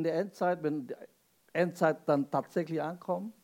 in 0.00 0.04
der 0.04 0.14
Endzeit, 0.14 0.62
wenn 0.62 0.86
die 0.86 0.94
Endzeit 1.52 1.98
dann 2.06 2.30
tatsächlich 2.30 2.80
ankommt, 2.80 3.34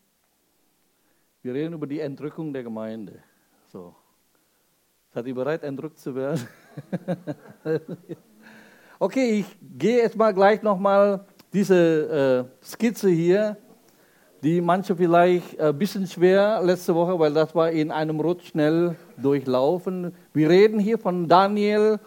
wir 1.43 1.53
reden 1.53 1.75
über 1.75 1.87
die 1.87 2.01
Entrückung 2.01 2.51
der 2.55 2.63
Gemeinde. 2.63 3.23
So. 3.71 3.95
Seid 5.13 5.27
ihr 5.27 5.35
bereit, 5.35 5.63
entrückt 5.65 5.99
zu 5.99 6.15
werden? 6.15 6.49
okay, 8.99 9.41
ich 9.41 9.59
gehe 9.79 9.99
jetzt 9.99 10.17
mal 10.17 10.33
gleich 10.33 10.63
nochmal 10.63 11.27
diese 11.53 12.49
äh, 12.63 12.65
Skizze 12.65 13.11
hier, 13.11 13.59
die 14.43 14.63
manche 14.63 14.97
vielleicht 14.97 15.61
ein 15.61 15.71
äh, 15.71 15.73
bisschen 15.75 16.07
schwer 16.07 16.63
letzte 16.63 16.95
Woche, 16.95 17.19
weil 17.19 17.35
das 17.35 17.55
war 17.55 17.71
in 17.71 17.91
einem 17.91 18.19
Rutsch 18.19 18.49
schnell 18.49 18.97
durchlaufen. 19.19 20.15
Wir 20.33 20.49
reden 20.49 20.79
hier 20.79 20.99
von 20.99 21.29
Daniel, 21.29 22.01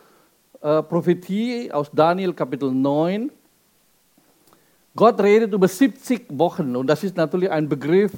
äh, 0.62 0.82
Prophetie 0.82 1.72
aus 1.72 1.92
Daniel 1.94 2.34
Kapitel 2.34 2.72
9. 2.72 3.32
Gott 5.00 5.22
redet 5.22 5.54
über 5.54 5.70
70 5.70 6.26
Wochen 6.38 6.76
und 6.76 6.88
das 6.88 7.06
ist 7.06 7.16
natürlich 7.16 7.50
ein 7.50 7.70
Begriff, 7.70 8.12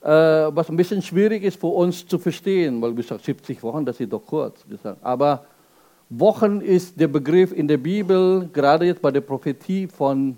äh, 0.00 0.08
was 0.08 0.68
ein 0.68 0.76
bisschen 0.76 1.00
schwierig 1.00 1.44
ist 1.44 1.60
für 1.60 1.68
uns 1.68 2.04
zu 2.04 2.18
verstehen, 2.18 2.82
weil 2.82 2.96
wir 2.96 3.04
sagen 3.04 3.22
70 3.22 3.62
Wochen, 3.62 3.84
das 3.84 4.00
ist 4.00 4.12
doch 4.12 4.26
kurz. 4.26 4.64
Aber 5.00 5.46
Wochen 6.10 6.60
ist 6.60 6.98
der 6.98 7.06
Begriff 7.06 7.52
in 7.52 7.68
der 7.68 7.76
Bibel, 7.76 8.48
gerade 8.52 8.86
jetzt 8.86 9.00
bei 9.00 9.12
der 9.12 9.20
Prophetie 9.20 9.86
von 9.86 10.36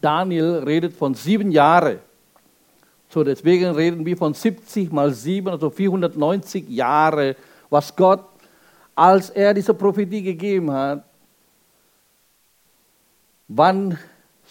Daniel, 0.00 0.62
redet 0.64 0.94
von 0.94 1.12
sieben 1.12 1.50
Jahren. 1.50 1.98
So, 3.10 3.24
deswegen 3.24 3.72
reden 3.74 4.06
wir 4.06 4.16
von 4.16 4.32
70 4.32 4.90
mal 4.90 5.12
7, 5.12 5.48
also 5.48 5.68
490 5.68 6.66
Jahre, 6.70 7.36
was 7.68 7.94
Gott, 7.94 8.24
als 8.94 9.28
er 9.28 9.52
diese 9.52 9.74
Prophetie 9.74 10.22
gegeben 10.22 10.72
hat, 10.72 11.04
wann 13.48 13.98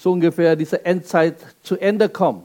so 0.06 0.12
ungefähr 0.12 0.56
diese 0.56 0.86
Endzeit 0.86 1.38
zu 1.64 1.78
Ende 1.78 2.10
kommt, 2.10 2.44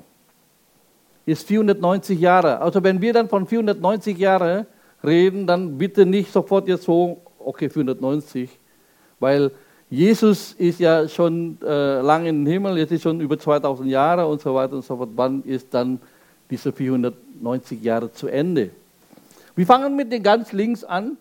ist 1.27 1.47
490 1.47 2.19
Jahre. 2.19 2.59
Also 2.63 2.83
wenn 2.83 3.03
wir 3.03 3.13
dann 3.13 3.29
von 3.29 3.47
490 3.47 4.17
Jahren 4.17 4.65
reden, 5.05 5.47
dann 5.47 5.77
bitte 5.77 6.07
nicht 6.07 6.33
sofort 6.33 6.69
jetzt 6.69 6.85
so, 6.85 7.21
okay, 7.39 7.69
490, 7.69 8.49
weil 9.19 9.51
Jesus 9.91 10.55
ist 10.55 10.81
ja 10.81 11.07
schon 11.07 11.59
äh, 11.63 12.01
lange 12.01 12.31
im 12.31 12.47
Himmel, 12.47 12.79
jetzt 12.79 12.93
ist 12.93 13.03
schon 13.03 13.21
über 13.21 13.39
2000 13.39 13.91
Jahre 13.91 14.27
und 14.27 14.41
so 14.41 14.55
weiter 14.55 14.77
und 14.77 14.85
so 14.87 14.97
fort. 14.97 15.11
Wann 15.15 15.43
ist 15.43 15.67
dann 15.75 16.01
diese 16.49 16.73
490 16.73 17.83
Jahre 17.83 18.11
zu 18.11 18.29
Ende? 18.29 18.71
Wir 19.55 19.67
fangen 19.67 19.97
mit 19.97 20.11
den 20.11 20.23
ganz 20.23 20.53
links 20.53 20.83
an. 20.83 21.19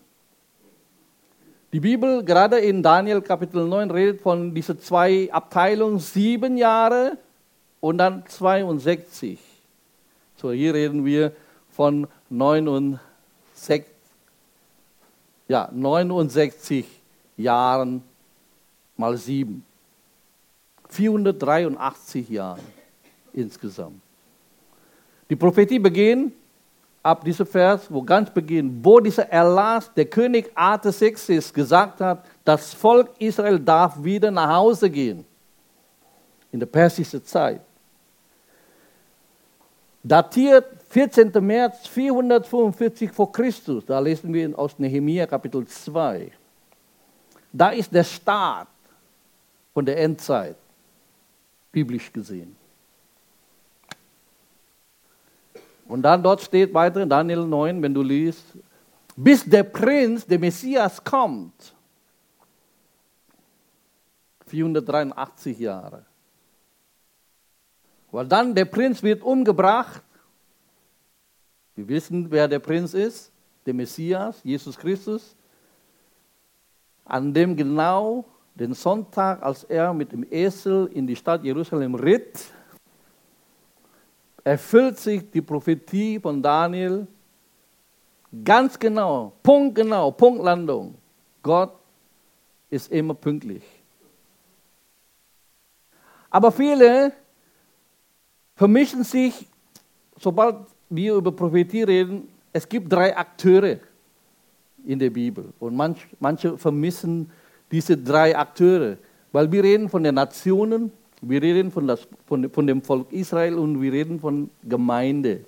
Die 1.72 1.78
Bibel, 1.78 2.24
gerade 2.24 2.58
in 2.58 2.82
Daniel 2.82 3.22
Kapitel 3.22 3.64
9, 3.64 3.92
redet 3.92 4.20
von 4.20 4.52
diesen 4.52 4.80
zwei 4.80 5.32
Abteilungen, 5.32 6.00
sieben 6.00 6.56
Jahre 6.56 7.16
und 7.78 7.98
dann 7.98 8.24
62. 8.26 9.38
So, 10.36 10.50
hier 10.50 10.74
reden 10.74 11.04
wir 11.04 11.32
von 11.70 12.08
69, 12.28 12.98
ja, 15.46 15.68
69 15.72 16.86
Jahren 17.36 18.02
mal 18.96 19.16
sieben. 19.16 19.64
483 20.88 22.28
Jahre 22.30 22.58
insgesamt. 23.32 24.00
Die 25.28 25.36
Prophetie 25.36 25.78
beginnt 25.78 26.32
ab 27.02 27.24
diesem 27.24 27.46
Vers, 27.46 27.90
wo 27.90 28.02
ganz 28.02 28.30
beginnt, 28.30 28.84
wo 28.84 29.00
dieser 29.00 29.28
Erlass 29.28 29.92
der 29.94 30.06
König 30.06 30.50
Artaxerxes 30.54 31.52
gesagt 31.52 32.00
hat, 32.00 32.24
das 32.44 32.74
Volk 32.74 33.10
Israel 33.18 33.58
darf 33.58 34.02
wieder 34.02 34.30
nach 34.30 34.56
Hause 34.56 34.90
gehen. 34.90 35.24
In 36.52 36.60
der 36.60 36.66
persischen 36.66 37.24
Zeit. 37.24 37.60
Datiert 40.02 40.66
14. 40.88 41.30
März 41.40 41.86
445 41.86 43.12
vor 43.12 43.30
Christus. 43.30 43.84
Da 43.86 43.98
lesen 43.98 44.32
wir 44.32 44.58
aus 44.58 44.78
Nehemiah 44.78 45.26
Kapitel 45.26 45.66
2. 45.66 46.32
Da 47.52 47.70
ist 47.70 47.92
der 47.92 48.04
Start 48.04 48.68
von 49.72 49.84
der 49.84 49.98
Endzeit, 49.98 50.56
biblisch 51.70 52.12
gesehen. 52.12 52.56
Und 55.90 56.02
dann 56.02 56.22
dort 56.22 56.40
steht 56.40 56.72
weiter 56.72 57.02
in 57.02 57.08
Daniel 57.08 57.44
9, 57.44 57.82
wenn 57.82 57.92
du 57.92 58.00
liest, 58.00 58.44
bis 59.16 59.44
der 59.44 59.64
Prinz, 59.64 60.24
der 60.24 60.38
Messias 60.38 61.02
kommt. 61.02 61.74
483 64.46 65.58
Jahre. 65.58 66.06
Weil 68.12 68.28
dann 68.28 68.54
der 68.54 68.66
Prinz 68.66 69.02
wird 69.02 69.24
umgebracht. 69.24 70.04
Wir 71.74 71.88
wissen, 71.88 72.30
wer 72.30 72.46
der 72.46 72.60
Prinz 72.60 72.94
ist, 72.94 73.32
der 73.66 73.74
Messias, 73.74 74.40
Jesus 74.44 74.78
Christus, 74.78 75.34
an 77.04 77.34
dem 77.34 77.56
genau 77.56 78.24
den 78.54 78.74
Sonntag, 78.74 79.42
als 79.42 79.64
er 79.64 79.92
mit 79.92 80.12
dem 80.12 80.24
Esel 80.30 80.88
in 80.94 81.08
die 81.08 81.16
Stadt 81.16 81.42
Jerusalem 81.42 81.96
ritt, 81.96 82.52
erfüllt 84.44 84.98
sich 84.98 85.30
die 85.30 85.42
Prophetie 85.42 86.18
von 86.18 86.42
Daniel 86.42 87.06
ganz 88.44 88.78
genau, 88.78 89.32
punktgenau, 89.42 90.10
Punktlandung. 90.12 90.94
Gott 91.42 91.72
ist 92.68 92.90
immer 92.90 93.14
pünktlich. 93.14 93.62
Aber 96.30 96.52
viele 96.52 97.12
vermischen 98.54 99.02
sich, 99.02 99.48
sobald 100.16 100.56
wir 100.88 101.14
über 101.14 101.32
Prophetie 101.32 101.82
reden, 101.82 102.28
es 102.52 102.68
gibt 102.68 102.92
drei 102.92 103.16
Akteure 103.16 103.78
in 104.84 104.98
der 104.98 105.10
Bibel. 105.10 105.52
Und 105.58 105.76
manch, 105.76 106.06
manche 106.18 106.56
vermissen 106.56 107.30
diese 107.70 107.96
drei 107.96 108.36
Akteure, 108.36 108.96
weil 109.32 109.50
wir 109.50 109.62
reden 109.62 109.88
von 109.88 110.02
den 110.02 110.14
Nationen, 110.14 110.92
wir 111.22 111.42
reden 111.42 111.70
von, 111.70 111.86
das, 111.86 112.06
von, 112.26 112.48
von 112.50 112.66
dem 112.66 112.82
Volk 112.82 113.12
Israel 113.12 113.54
und 113.54 113.80
wir 113.80 113.92
reden 113.92 114.20
von 114.20 114.50
Gemeinde. 114.62 115.44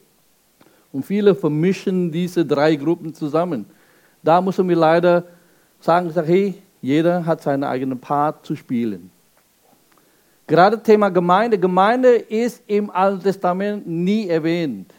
Und 0.93 1.05
viele 1.05 1.35
vermischen 1.35 2.13
diese 2.13 2.45
drei 2.45 2.77
Gruppen 2.77 3.15
zusammen. 3.15 3.65
Da 4.23 4.41
müssen 4.41 4.69
wir 4.69 4.77
leider 4.77 5.25
sagen, 5.81 6.13
hey, 6.25 6.55
jeder 6.83 7.25
hat 7.25 7.43
seinen 7.43 7.65
eigenen 7.65 7.99
Part 7.99 8.45
zu 8.45 8.55
spielen. 8.55 9.11
Gerade 10.47 10.83
Thema 10.83 11.09
Gemeinde. 11.09 11.59
Gemeinde 11.59 12.17
ist 12.17 12.63
im 12.67 12.91
Alten 12.91 13.23
Testament 13.23 13.87
nie 13.87 14.29
erwähnt. 14.29 14.93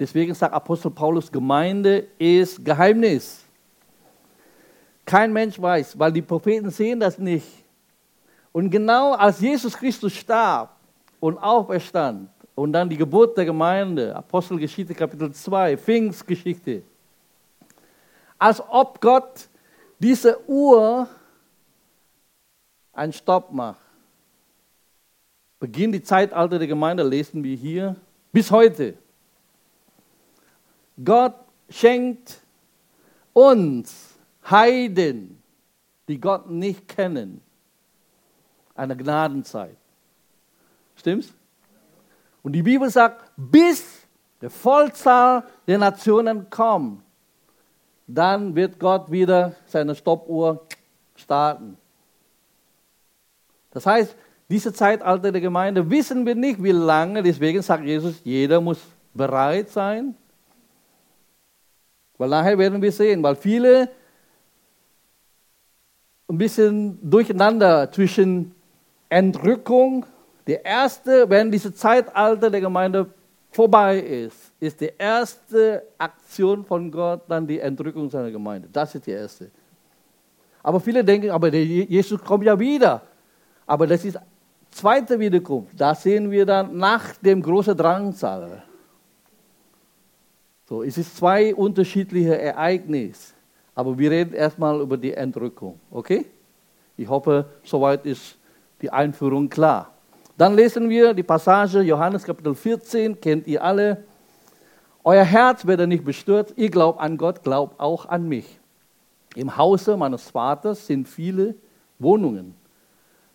Deswegen 0.00 0.32
sagt 0.32 0.54
Apostel 0.54 0.90
Paulus, 0.90 1.30
Gemeinde 1.30 2.06
ist 2.18 2.64
Geheimnis. 2.64 3.44
Kein 5.04 5.32
Mensch 5.32 5.60
weiß, 5.60 5.98
weil 5.98 6.12
die 6.12 6.22
Propheten 6.22 6.70
sehen 6.70 7.00
das 7.00 7.18
nicht. 7.18 7.46
Und 8.58 8.70
genau 8.70 9.12
als 9.12 9.38
Jesus 9.38 9.76
Christus 9.76 10.12
starb 10.14 10.74
und 11.20 11.38
auferstand 11.38 12.28
und 12.56 12.72
dann 12.72 12.88
die 12.88 12.96
Geburt 12.96 13.36
der 13.36 13.44
Gemeinde, 13.44 14.16
Apostelgeschichte 14.16 14.96
Kapitel 14.96 15.32
2, 15.32 15.76
Pfingstgeschichte, 15.76 16.82
als 18.36 18.60
ob 18.68 19.00
Gott 19.00 19.46
diese 20.00 20.40
Uhr 20.50 21.08
einen 22.94 23.12
Stopp 23.12 23.52
macht. 23.52 23.78
Beginn 25.60 25.92
die 25.92 26.02
Zeitalter 26.02 26.58
der 26.58 26.66
Gemeinde, 26.66 27.04
lesen 27.04 27.44
wir 27.44 27.54
hier, 27.54 27.94
bis 28.32 28.50
heute. 28.50 28.94
Gott 31.04 31.36
schenkt 31.70 32.40
uns 33.32 34.18
Heiden, 34.50 35.40
die 36.08 36.20
Gott 36.20 36.50
nicht 36.50 36.88
kennen, 36.88 37.40
eine 38.78 38.96
Gnadenzeit. 38.96 39.76
Stimmt's? 40.96 41.32
Und 42.42 42.52
die 42.52 42.62
Bibel 42.62 42.88
sagt, 42.88 43.30
bis 43.36 44.06
die 44.40 44.48
Vollzahl 44.48 45.44
der 45.66 45.78
Nationen 45.78 46.48
kommt, 46.48 47.02
dann 48.06 48.54
wird 48.54 48.78
Gott 48.78 49.10
wieder 49.10 49.54
seine 49.66 49.94
Stoppuhr 49.94 50.66
starten. 51.14 51.76
Das 53.70 53.84
heißt, 53.84 54.16
diese 54.48 54.72
Zeitalter 54.72 55.30
der 55.30 55.40
Gemeinde 55.42 55.90
wissen 55.90 56.24
wir 56.24 56.34
nicht, 56.34 56.62
wie 56.62 56.72
lange. 56.72 57.22
Deswegen 57.22 57.60
sagt 57.60 57.84
Jesus, 57.84 58.20
jeder 58.24 58.60
muss 58.60 58.80
bereit 59.12 59.68
sein. 59.68 60.14
Weil 62.16 62.30
nachher 62.30 62.56
werden 62.56 62.80
wir 62.80 62.92
sehen, 62.92 63.22
weil 63.22 63.36
viele 63.36 63.90
ein 66.28 66.38
bisschen 66.38 66.98
durcheinander 67.10 67.90
zwischen 67.92 68.54
Entrückung. 69.08 70.06
Der 70.46 70.64
erste, 70.64 71.28
wenn 71.28 71.50
diese 71.50 71.72
Zeitalter 71.72 72.50
der 72.50 72.60
Gemeinde 72.60 73.06
vorbei 73.50 73.98
ist, 73.98 74.52
ist 74.60 74.80
die 74.80 74.92
erste 74.96 75.82
Aktion 75.98 76.64
von 76.64 76.90
Gott 76.90 77.22
dann 77.28 77.46
die 77.46 77.58
Entrückung 77.58 78.08
seiner 78.08 78.30
Gemeinde. 78.30 78.68
Das 78.72 78.94
ist 78.94 79.06
die 79.06 79.10
erste. 79.10 79.50
Aber 80.62 80.80
viele 80.80 81.04
denken, 81.04 81.30
aber 81.30 81.52
Jesus 81.52 82.22
kommt 82.22 82.44
ja 82.44 82.58
wieder. 82.58 83.02
Aber 83.66 83.86
das 83.86 84.04
ist 84.04 84.18
zweite 84.70 85.18
Wiederkunft. 85.18 85.78
Da 85.78 85.94
sehen 85.94 86.30
wir 86.30 86.46
dann 86.46 86.76
nach 86.76 87.16
dem 87.16 87.42
großen 87.42 87.76
Drangsal. 87.76 88.62
So, 90.68 90.82
es 90.82 90.98
ist 90.98 91.16
zwei 91.16 91.54
unterschiedliche 91.54 92.38
Ereignisse. 92.38 93.34
Aber 93.74 93.98
wir 93.98 94.10
reden 94.10 94.34
erstmal 94.34 94.80
über 94.80 94.96
die 94.96 95.14
Entrückung. 95.14 95.78
Okay? 95.90 96.26
Ich 96.96 97.08
hoffe, 97.08 97.46
soweit 97.62 98.04
ist 98.04 98.37
die 98.80 98.90
Einführung 98.90 99.48
klar. 99.48 99.92
Dann 100.36 100.54
lesen 100.54 100.88
wir 100.88 101.14
die 101.14 101.22
Passage 101.22 101.80
Johannes 101.80 102.22
Kapitel 102.22 102.54
14, 102.54 103.20
kennt 103.20 103.46
ihr 103.46 103.62
alle. 103.62 104.04
Euer 105.02 105.24
Herz 105.24 105.66
werde 105.66 105.86
nicht 105.86 106.04
bestürzt, 106.04 106.54
ihr 106.56 106.70
glaubt 106.70 107.00
an 107.00 107.16
Gott, 107.16 107.42
glaubt 107.42 107.80
auch 107.80 108.06
an 108.06 108.28
mich. 108.28 108.58
Im 109.34 109.56
Hause 109.56 109.96
meines 109.96 110.30
Vaters 110.30 110.86
sind 110.86 111.08
viele 111.08 111.54
Wohnungen. 111.98 112.54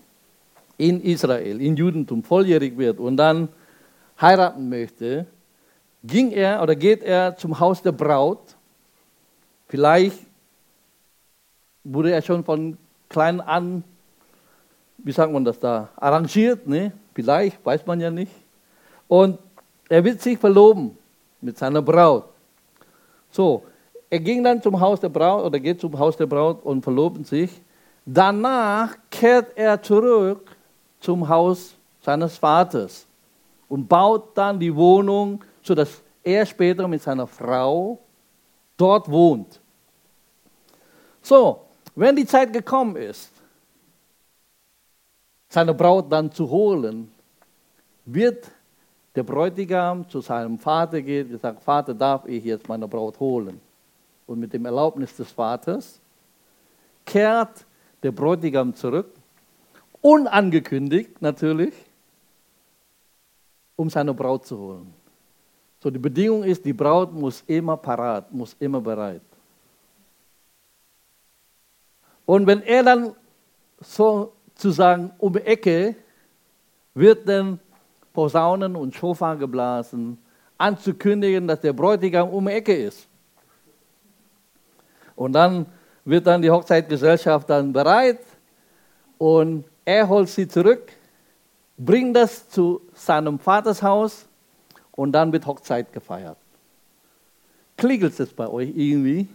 in 0.80 1.02
Israel, 1.02 1.60
in 1.60 1.76
Judentum 1.76 2.22
volljährig 2.22 2.76
wird 2.76 2.98
und 2.98 3.16
dann 3.16 3.48
heiraten 4.20 4.68
möchte, 4.68 5.26
ging 6.02 6.32
er 6.32 6.62
oder 6.62 6.74
geht 6.74 7.02
er 7.02 7.36
zum 7.36 7.60
Haus 7.60 7.82
der 7.82 7.92
Braut. 7.92 8.56
Vielleicht 9.68 10.18
wurde 11.84 12.12
er 12.12 12.22
schon 12.22 12.44
von 12.44 12.76
klein 13.08 13.40
an 13.40 13.84
wie 15.04 15.12
sagt 15.12 15.32
man 15.32 15.44
das 15.44 15.58
da, 15.58 15.88
arrangiert, 15.96 16.66
ne? 16.66 16.92
vielleicht, 17.14 17.64
weiß 17.64 17.86
man 17.86 18.00
ja 18.00 18.10
nicht. 18.10 18.32
Und 19.08 19.38
er 19.88 20.04
wird 20.04 20.20
sich 20.20 20.38
verloben 20.38 20.96
mit 21.40 21.58
seiner 21.58 21.82
Braut. 21.82 22.24
So, 23.30 23.64
er 24.08 24.20
ging 24.20 24.42
dann 24.42 24.60
zum 24.62 24.78
Haus 24.78 25.00
der 25.00 25.08
Braut 25.08 25.44
oder 25.44 25.58
geht 25.58 25.80
zum 25.80 25.98
Haus 25.98 26.16
der 26.16 26.26
Braut 26.26 26.64
und 26.64 26.82
verloben 26.82 27.24
sich. 27.24 27.50
Danach 28.04 28.96
kehrt 29.10 29.56
er 29.56 29.80
zurück 29.82 30.56
zum 31.00 31.28
Haus 31.28 31.74
seines 32.02 32.38
Vaters 32.38 33.06
und 33.68 33.88
baut 33.88 34.36
dann 34.36 34.58
die 34.58 34.74
Wohnung, 34.74 35.42
sodass 35.62 36.02
er 36.22 36.44
später 36.46 36.86
mit 36.86 37.02
seiner 37.02 37.26
Frau 37.26 37.98
dort 38.76 39.10
wohnt. 39.10 39.60
So, 41.22 41.62
wenn 41.94 42.16
die 42.16 42.26
Zeit 42.26 42.52
gekommen 42.52 42.96
ist, 42.96 43.30
seine 45.48 45.74
Braut 45.74 46.10
dann 46.10 46.30
zu 46.30 46.48
holen, 46.48 47.10
wird 48.04 48.50
der 49.14 49.22
Bräutigam 49.24 50.08
zu 50.08 50.20
seinem 50.20 50.58
Vater 50.58 51.02
gehen 51.02 51.32
und 51.32 51.40
sagt, 51.40 51.62
Vater, 51.62 51.92
darf 51.92 52.26
ich 52.26 52.44
jetzt 52.44 52.68
meine 52.68 52.86
Braut 52.86 53.18
holen? 53.18 53.60
Und 54.26 54.38
mit 54.38 54.52
dem 54.52 54.64
Erlaubnis 54.64 55.16
des 55.16 55.30
Vaters 55.32 56.00
kehrt 57.04 57.66
der 58.02 58.12
Bräutigam 58.12 58.74
zurück, 58.74 59.12
unangekündigt 60.00 61.20
natürlich, 61.20 61.74
um 63.76 63.90
seine 63.90 64.14
Braut 64.14 64.46
zu 64.46 64.58
holen. 64.58 64.94
So, 65.82 65.90
die 65.90 65.98
Bedingung 65.98 66.44
ist, 66.44 66.64
die 66.64 66.72
Braut 66.72 67.12
muss 67.12 67.42
immer 67.46 67.76
parat, 67.76 68.30
muss 68.32 68.54
immer 68.58 68.80
bereit. 68.80 69.22
Und 72.26 72.46
wenn 72.46 72.62
er 72.62 72.82
dann 72.82 73.14
so 73.80 74.32
zu 74.54 74.70
sagen, 74.70 75.10
um 75.18 75.32
die 75.32 75.40
Ecke 75.40 75.96
wird 76.94 77.26
dann 77.28 77.58
Posaunen 78.12 78.76
und 78.76 78.94
Schofar 78.94 79.36
geblasen, 79.36 80.18
anzukündigen, 80.58 81.48
dass 81.48 81.60
der 81.60 81.72
Bräutigam 81.72 82.28
um 82.28 82.46
die 82.46 82.52
Ecke 82.52 82.74
ist. 82.74 83.08
Und 85.16 85.32
dann 85.32 85.66
wird 86.04 86.26
dann 86.26 86.42
die 86.42 86.50
Hochzeitgesellschaft 86.50 87.48
dann 87.48 87.72
bereit 87.72 88.20
und 89.18 89.64
er 89.90 90.08
holt 90.08 90.28
sie 90.28 90.46
zurück, 90.46 90.92
bringt 91.76 92.14
das 92.14 92.48
zu 92.48 92.80
seinem 92.94 93.38
Vaters 93.38 93.82
Haus 93.82 94.26
und 94.92 95.12
dann 95.12 95.32
wird 95.32 95.46
Hochzeit 95.46 95.92
gefeiert. 95.92 96.36
Klingelt 97.76 98.18
es 98.20 98.32
bei 98.32 98.46
euch 98.46 98.70
irgendwie? 98.76 99.28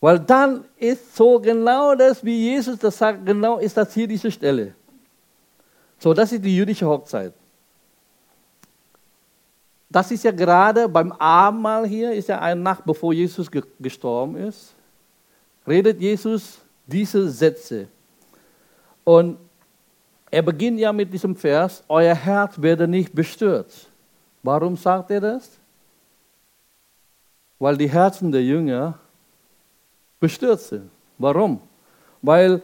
Weil 0.00 0.20
dann 0.20 0.64
ist 0.76 1.16
so 1.16 1.40
genau 1.40 1.94
das, 1.94 2.24
wie 2.24 2.38
Jesus 2.50 2.78
das 2.78 2.98
sagt, 2.98 3.24
genau 3.26 3.58
ist 3.58 3.76
das 3.76 3.94
hier 3.94 4.06
diese 4.06 4.30
Stelle. 4.30 4.74
So, 5.98 6.12
das 6.14 6.32
ist 6.32 6.44
die 6.44 6.56
jüdische 6.56 6.86
Hochzeit. 6.86 7.32
Das 9.88 10.10
ist 10.10 10.24
ja 10.24 10.32
gerade 10.32 10.88
beim 10.88 11.12
Abendmahl 11.12 11.86
hier, 11.86 12.12
ist 12.12 12.28
ja 12.28 12.40
eine 12.40 12.60
Nacht 12.60 12.84
bevor 12.84 13.12
Jesus 13.12 13.50
gestorben 13.50 14.36
ist, 14.36 14.74
redet 15.66 16.00
Jesus 16.00 16.61
diese 16.86 17.28
Sätze. 17.30 17.88
Und 19.04 19.38
er 20.30 20.42
beginnt 20.42 20.78
ja 20.80 20.92
mit 20.92 21.12
diesem 21.12 21.36
Vers, 21.36 21.84
euer 21.88 22.14
Herz 22.14 22.60
werde 22.60 22.88
nicht 22.88 23.14
bestürzt. 23.14 23.88
Warum 24.42 24.76
sagt 24.76 25.10
er 25.10 25.20
das? 25.20 25.50
Weil 27.58 27.76
die 27.76 27.88
Herzen 27.88 28.32
der 28.32 28.42
Jünger 28.42 28.98
bestürzt 30.18 30.68
sind. 30.68 30.90
Warum? 31.18 31.60
Weil 32.22 32.62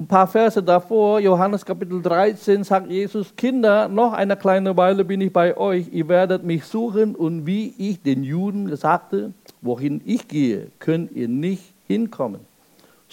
ein 0.00 0.06
paar 0.06 0.26
Verse 0.26 0.60
davor, 0.62 1.20
Johannes 1.20 1.64
Kapitel 1.64 2.02
13, 2.02 2.64
sagt 2.64 2.90
Jesus, 2.90 3.34
Kinder, 3.36 3.86
noch 3.86 4.12
eine 4.12 4.36
kleine 4.36 4.76
Weile 4.76 5.04
bin 5.04 5.20
ich 5.20 5.32
bei 5.32 5.56
euch, 5.56 5.86
ihr 5.92 6.08
werdet 6.08 6.42
mich 6.42 6.64
suchen 6.64 7.14
und 7.14 7.46
wie 7.46 7.74
ich 7.78 8.02
den 8.02 8.24
Juden 8.24 8.74
sagte, 8.76 9.32
wohin 9.60 10.00
ich 10.04 10.26
gehe, 10.26 10.68
könnt 10.80 11.12
ihr 11.12 11.28
nicht 11.28 11.62
hinkommen. 11.86 12.40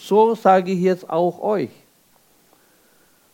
So 0.02 0.34
sage 0.34 0.72
ich 0.72 0.80
jetzt 0.80 1.08
auch 1.08 1.40
euch. 1.42 1.70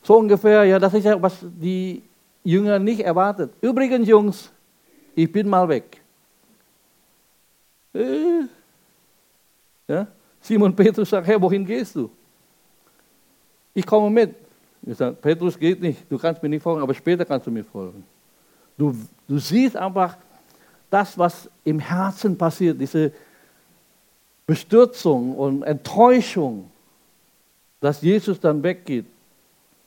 So 0.04 0.18
ungefähr, 0.18 0.66
ja, 0.66 0.78
das 0.78 0.94
ist 0.94 1.06
ja, 1.06 1.22
was 1.22 1.38
die 1.42 2.04
Jünger 2.44 2.78
nicht 2.78 3.00
erwartet. 3.00 3.52
Übrigens, 3.62 4.08
Jungs, 4.08 4.52
ich 5.16 5.32
bin 5.32 5.48
mal 5.48 5.68
weg. 5.70 6.02
Äh, 7.94 8.48
ja? 9.88 10.08
Simon 10.42 10.76
Petrus 10.76 11.10
sagt, 11.10 11.26
Herr, 11.26 11.42
wohin 11.42 11.66
gehst 11.66 11.96
du? 11.96 12.10
Ich 13.74 13.86
komme 13.86 14.10
mit. 14.10 14.36
Ich 14.82 14.98
sage, 14.98 15.16
Petrus 15.16 15.58
geht 15.58 15.82
nicht, 15.82 16.10
du 16.10 16.18
kannst 16.18 16.44
mir 16.44 16.50
nicht 16.50 16.64
folgen, 16.64 16.82
aber 16.82 16.94
später 16.94 17.24
kannst 17.24 17.48
du 17.48 17.52
mir 17.52 17.64
folgen. 17.64 18.04
Du, 18.78 18.94
du 19.28 19.38
siehst 19.40 19.78
einfach 19.78 20.18
das, 20.90 21.18
was 21.18 21.50
im 21.64 21.80
Herzen 21.80 22.38
passiert, 22.38 22.80
diese 22.80 23.12
Bestürzung 24.48 25.36
und 25.36 25.64
Enttäuschung, 25.64 26.72
dass 27.82 28.02
Jesus 28.02 28.40
dann 28.40 28.64
weggeht. 28.64 29.06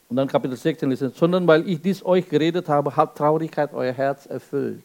Und 0.09 0.17
dann 0.17 0.29
Kapitel 0.29 0.57
16 0.57 0.91
lesen, 0.91 1.13
sondern 1.15 1.47
weil 1.47 1.69
ich 1.69 1.81
dies 1.81 2.05
euch 2.05 2.29
geredet 2.29 2.69
habe, 2.69 2.95
hat 2.95 3.17
Traurigkeit 3.17 3.73
euer 3.73 3.93
Herz 3.93 4.27
erfüllt. 4.27 4.83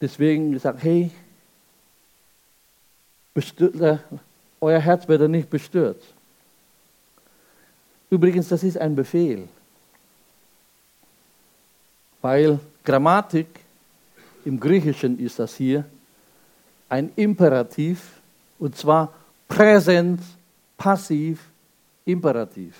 Deswegen 0.00 0.52
gesagt, 0.52 0.82
hey, 0.82 1.10
euer 4.60 4.78
Herz 4.78 5.06
werde 5.06 5.28
nicht 5.28 5.50
bestürzt. 5.50 6.14
Übrigens, 8.10 8.48
das 8.48 8.62
ist 8.62 8.78
ein 8.78 8.94
Befehl, 8.94 9.48
weil 12.20 12.58
Grammatik 12.84 13.48
im 14.44 14.58
Griechischen 14.58 15.18
ist 15.18 15.38
das 15.38 15.54
hier 15.54 15.84
ein 16.92 17.10
Imperativ 17.16 18.20
und 18.58 18.76
zwar 18.76 19.14
Präsens, 19.48 20.20
Passiv, 20.76 21.40
Imperativ. 22.04 22.74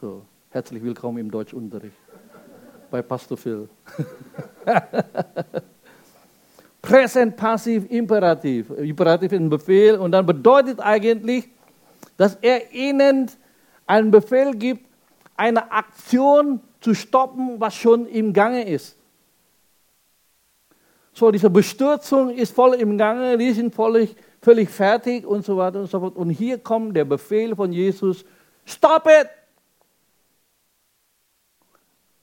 So, 0.00 0.22
herzlich 0.48 0.82
willkommen 0.82 1.18
im 1.18 1.30
Deutschunterricht 1.30 1.92
bei 2.90 3.02
Pastor 3.02 3.36
Phil. 3.36 3.68
Präsent, 6.80 7.36
Passiv, 7.36 7.84
Imperativ. 7.90 8.70
Imperativ 8.70 9.32
ist 9.32 9.38
ein 9.38 9.50
Befehl 9.50 9.96
und 9.96 10.12
dann 10.12 10.24
bedeutet 10.24 10.80
eigentlich, 10.80 11.46
dass 12.16 12.36
er 12.36 12.72
ihnen 12.72 13.30
einen 13.86 14.10
Befehl 14.10 14.52
gibt, 14.52 14.86
eine 15.36 15.70
Aktion 15.70 16.60
zu 16.80 16.94
stoppen, 16.94 17.60
was 17.60 17.74
schon 17.74 18.06
im 18.06 18.32
Gange 18.32 18.66
ist. 18.66 18.96
So, 21.18 21.32
diese 21.32 21.50
Bestürzung 21.50 22.30
ist 22.30 22.54
voll 22.54 22.74
im 22.74 22.96
Gange, 22.96 23.36
die 23.36 23.50
sind 23.50 23.74
völlig, 23.74 24.14
völlig 24.40 24.70
fertig 24.70 25.26
und 25.26 25.44
so 25.44 25.56
weiter 25.56 25.80
und 25.80 25.90
so 25.90 25.98
fort. 25.98 26.14
Und 26.14 26.30
hier 26.30 26.58
kommt 26.58 26.96
der 26.96 27.04
Befehl 27.04 27.56
von 27.56 27.72
Jesus, 27.72 28.24
stop 28.64 29.04
it! 29.06 29.28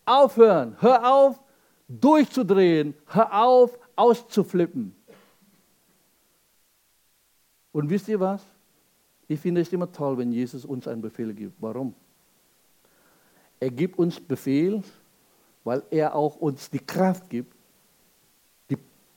Aufhören, 0.05 0.77
hör 0.79 1.13
auf, 1.13 1.41
durchzudrehen, 1.89 2.93
hör 3.07 3.43
auf, 3.43 3.77
auszuflippen. 3.97 4.95
Und 7.73 7.89
wisst 7.89 8.07
ihr 8.07 8.21
was? 8.21 8.45
Ich 9.27 9.41
finde 9.41 9.59
es 9.59 9.73
immer 9.73 9.91
toll, 9.91 10.17
wenn 10.19 10.31
Jesus 10.31 10.63
uns 10.63 10.87
einen 10.87 11.01
Befehl 11.01 11.33
gibt. 11.33 11.61
Warum? 11.61 11.93
Er 13.59 13.71
gibt 13.71 13.99
uns 13.99 14.21
Befehl, 14.21 14.81
weil 15.65 15.83
er 15.91 16.15
auch 16.15 16.37
uns 16.37 16.69
die 16.69 16.79
Kraft 16.79 17.29
gibt, 17.29 17.54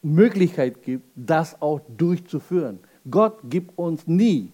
Möglichkeit 0.02 0.82
gibt, 0.82 1.04
das 1.14 1.60
auch 1.60 1.80
durchzuführen. 1.96 2.78
Gott 3.10 3.38
gibt 3.44 3.76
uns 3.78 4.06
nie 4.06 4.50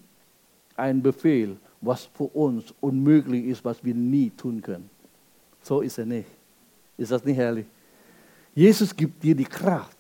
einen 0.77 1.03
Befehl, 1.03 1.57
was 1.81 2.05
für 2.05 2.25
uns 2.25 2.73
unmöglich 2.81 3.45
ist, 3.47 3.65
was 3.65 3.85
wir 3.85 3.95
nie 3.95 4.31
tun 4.31 4.63
können. 4.63 4.89
So 5.63 5.81
ist 5.81 5.99
er 5.99 6.07
nicht. 6.07 6.29
Ist 6.97 7.11
das 7.11 7.25
nicht 7.25 7.37
herrlich? 7.37 7.67
Jesus 8.55 8.95
gibt 8.95 9.23
dir 9.23 9.35
die 9.35 9.45
Kraft, 9.45 9.97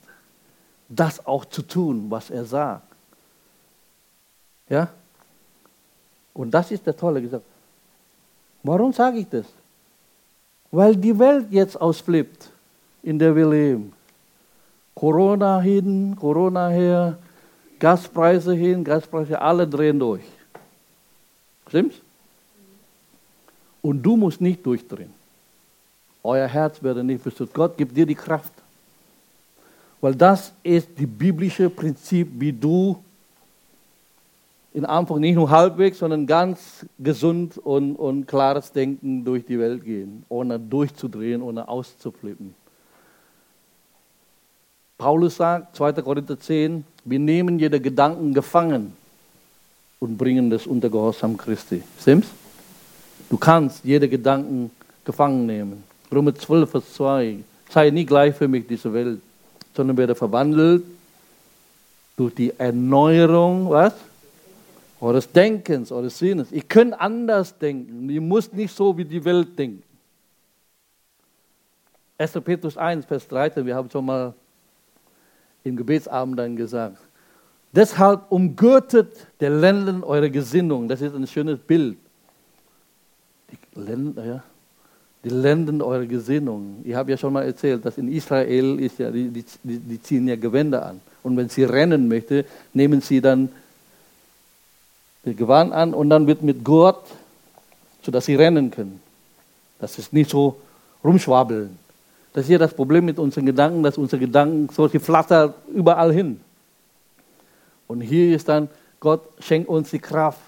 das 0.88 1.24
auch 1.26 1.44
zu 1.44 1.62
tun, 1.62 2.06
was 2.08 2.30
er 2.30 2.44
sagt. 2.44 2.94
Ja? 4.68 4.88
Und 6.32 6.52
das 6.52 6.70
ist 6.70 6.86
der 6.86 6.96
tolle 6.96 7.20
gesagt. 7.20 7.44
Warum 8.62 8.92
sage 8.92 9.18
ich 9.18 9.28
das? 9.28 9.46
Weil 10.70 10.96
die 10.96 11.16
Welt 11.18 11.46
jetzt 11.50 11.80
ausflippt, 11.80 12.50
in 13.02 13.18
der 13.18 13.34
wir 13.34 13.48
leben. 13.48 13.92
Corona 14.94 15.60
hin, 15.60 16.16
Corona 16.18 16.68
her, 16.68 17.18
Gaspreise 17.78 18.54
hin, 18.54 18.84
Gaspreise, 18.84 19.40
alle 19.40 19.66
drehen 19.66 19.98
durch. 19.98 20.24
Stimmt's? 21.68 21.96
Und 23.82 24.02
du 24.02 24.16
musst 24.16 24.40
nicht 24.40 24.64
durchdrehen. 24.64 25.12
Euer 26.22 26.46
Herz 26.46 26.82
werde 26.82 27.04
nicht 27.04 27.22
bestürzt. 27.22 27.52
Gott 27.52 27.76
gibt 27.76 27.94
dir 27.96 28.06
die 28.06 28.14
Kraft. 28.14 28.52
Weil 30.00 30.14
das 30.14 30.52
ist 30.62 30.88
das 30.96 31.06
biblische 31.06 31.68
Prinzip, 31.68 32.28
wie 32.38 32.52
du 32.52 33.02
in 34.72 34.84
Anfang 34.84 35.20
nicht 35.20 35.34
nur 35.34 35.50
halbwegs, 35.50 35.98
sondern 35.98 36.26
ganz 36.26 36.84
gesund 36.98 37.58
und, 37.58 37.96
und 37.96 38.26
klares 38.26 38.72
Denken 38.72 39.24
durch 39.24 39.46
die 39.46 39.58
Welt 39.58 39.84
gehen, 39.84 40.24
ohne 40.28 40.58
durchzudrehen, 40.58 41.42
ohne 41.42 41.68
auszuflippen. 41.68 42.54
Paulus 45.04 45.36
sagt, 45.36 45.76
2. 45.76 46.00
Korinther 46.00 46.40
10, 46.40 46.82
wir 47.04 47.18
nehmen 47.18 47.58
jede 47.58 47.78
Gedanken 47.78 48.32
gefangen 48.32 48.94
und 50.00 50.16
bringen 50.16 50.48
das 50.48 50.66
unter 50.66 50.88
Gehorsam 50.88 51.36
Christi. 51.36 51.82
Stimmt's? 52.00 52.28
Du 53.28 53.36
kannst 53.36 53.84
jede 53.84 54.08
Gedanken 54.08 54.70
gefangen 55.04 55.44
nehmen. 55.44 55.84
Römer 56.10 56.34
12, 56.34 56.70
Vers 56.70 56.94
2. 56.94 57.36
Sei 57.68 57.90
nie 57.90 58.06
gleich 58.06 58.34
für 58.34 58.48
mich 58.48 58.66
diese 58.66 58.94
Welt, 58.94 59.20
sondern 59.76 59.94
werde 59.98 60.14
verwandelt 60.14 60.84
durch 62.16 62.34
die 62.34 62.54
Erneuerung, 62.56 63.68
was? 63.68 63.92
Eures 65.02 65.30
Denkens, 65.30 65.92
eures 65.92 66.16
Sinnes. 66.16 66.50
Ihr 66.50 66.62
könnt 66.62 66.98
anders 66.98 67.58
denken. 67.58 68.08
Ihr 68.08 68.22
müsst 68.22 68.54
nicht 68.54 68.74
so 68.74 68.96
wie 68.96 69.04
die 69.04 69.22
Welt 69.22 69.58
denken. 69.58 69.82
1. 72.16 72.32
Petrus 72.42 72.78
1, 72.78 73.04
Vers 73.04 73.28
13, 73.28 73.66
wir 73.66 73.74
haben 73.74 73.90
schon 73.90 74.06
mal 74.06 74.32
im 75.64 75.76
Gebetsabend 75.76 76.38
dann 76.38 76.56
gesagt. 76.56 76.98
Deshalb 77.72 78.30
umgürtet 78.30 79.26
der 79.40 79.50
Lenden 79.50 80.04
eure 80.04 80.30
Gesinnung. 80.30 80.86
Das 80.86 81.00
ist 81.00 81.14
ein 81.14 81.26
schönes 81.26 81.58
Bild. 81.58 81.96
Die 83.50 83.80
Lenden, 83.80 84.24
ja, 84.24 84.42
die 85.24 85.30
Lenden 85.30 85.82
eure 85.82 86.06
Gesinnung. 86.06 86.82
Ich 86.84 86.94
habe 86.94 87.10
ja 87.10 87.16
schon 87.16 87.32
mal 87.32 87.42
erzählt, 87.42 87.84
dass 87.84 87.98
in 87.98 88.12
Israel 88.12 88.78
ist 88.78 88.98
ja, 88.98 89.10
die, 89.10 89.28
die, 89.28 89.44
die 89.64 90.02
ziehen 90.02 90.28
ja 90.28 90.36
Gewänder 90.36 90.86
an. 90.86 91.00
Und 91.22 91.36
wenn 91.36 91.48
sie 91.48 91.64
rennen 91.64 92.06
möchte, 92.06 92.44
nehmen 92.74 93.00
sie 93.00 93.20
dann 93.20 93.48
das 95.24 95.34
Gewand 95.34 95.72
an 95.72 95.94
und 95.94 96.10
dann 96.10 96.26
wird 96.26 96.42
mit 96.42 96.62
Gurt, 96.62 97.06
sodass 98.02 98.26
sie 98.26 98.34
rennen 98.34 98.70
können. 98.70 99.00
Das 99.80 99.98
ist 99.98 100.12
nicht 100.12 100.30
so 100.30 100.60
rumschwabeln. 101.02 101.78
Das 102.34 102.44
ist 102.44 102.50
ja 102.50 102.58
das 102.58 102.74
Problem 102.74 103.04
mit 103.04 103.18
unseren 103.18 103.46
Gedanken, 103.46 103.84
dass 103.84 103.96
unsere 103.96 104.20
Gedanken 104.20 104.68
so, 104.74 104.88
sie 104.88 104.98
flattern 104.98 105.54
überall 105.72 106.12
hin. 106.12 106.40
Und 107.86 108.00
hier 108.00 108.34
ist 108.34 108.48
dann, 108.48 108.68
Gott 108.98 109.22
schenkt 109.38 109.68
uns 109.68 109.90
die 109.90 110.00
Kraft, 110.00 110.40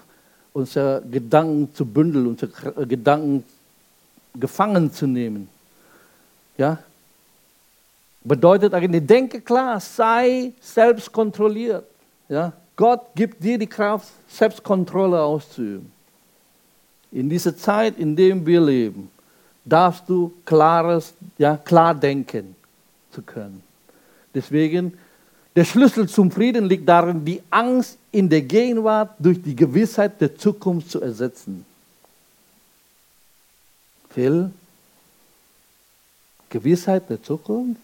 unsere 0.51 1.01
Gedanken 1.09 1.73
zu 1.73 1.85
bündeln, 1.85 2.27
unsere 2.27 2.51
äh, 2.81 2.85
Gedanken 2.85 3.45
gefangen 4.37 4.91
zu 4.91 5.07
nehmen. 5.07 5.47
Ja? 6.57 6.79
Bedeutet 8.21 8.73
eigentlich, 8.73 9.07
denke 9.07 9.39
klar, 9.39 9.79
sei 9.79 10.51
selbst 10.59 11.09
kontrolliert. 11.09 11.85
Ja? 12.27 12.51
Gott 12.75 13.15
gibt 13.15 13.41
dir 13.41 13.57
die 13.57 13.67
Kraft, 13.67 14.09
Selbstkontrolle 14.27 15.21
auszuüben. 15.21 15.89
In 17.13 17.29
dieser 17.29 17.55
Zeit, 17.55 17.97
in 17.97 18.13
der 18.13 18.45
wir 18.45 18.59
leben, 18.59 19.09
darfst 19.67 20.07
du 20.07 20.33
klares, 20.45 21.13
ja, 21.37 21.57
klar 21.57 21.93
denken 21.93 22.55
zu 23.11 23.21
können. 23.21 23.61
Deswegen, 24.33 24.97
der 25.55 25.65
Schlüssel 25.65 26.07
zum 26.07 26.31
Frieden 26.31 26.65
liegt 26.65 26.87
darin, 26.87 27.25
die 27.25 27.41
Angst 27.49 27.97
in 28.11 28.29
der 28.29 28.41
Gegenwart 28.41 29.15
durch 29.19 29.41
die 29.41 29.55
Gewissheit 29.55 30.21
der 30.21 30.37
Zukunft 30.37 30.91
zu 30.91 31.01
ersetzen. 31.01 31.65
Phil, 34.09 34.51
Gewissheit 36.49 37.09
der 37.09 37.21
Zukunft? 37.21 37.81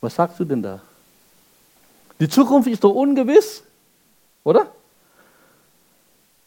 Was 0.00 0.14
sagst 0.14 0.38
du 0.40 0.44
denn 0.44 0.62
da? 0.62 0.80
Die 2.20 2.28
Zukunft 2.28 2.68
ist 2.68 2.82
doch 2.82 2.94
ungewiss, 2.94 3.62
oder? 4.44 4.72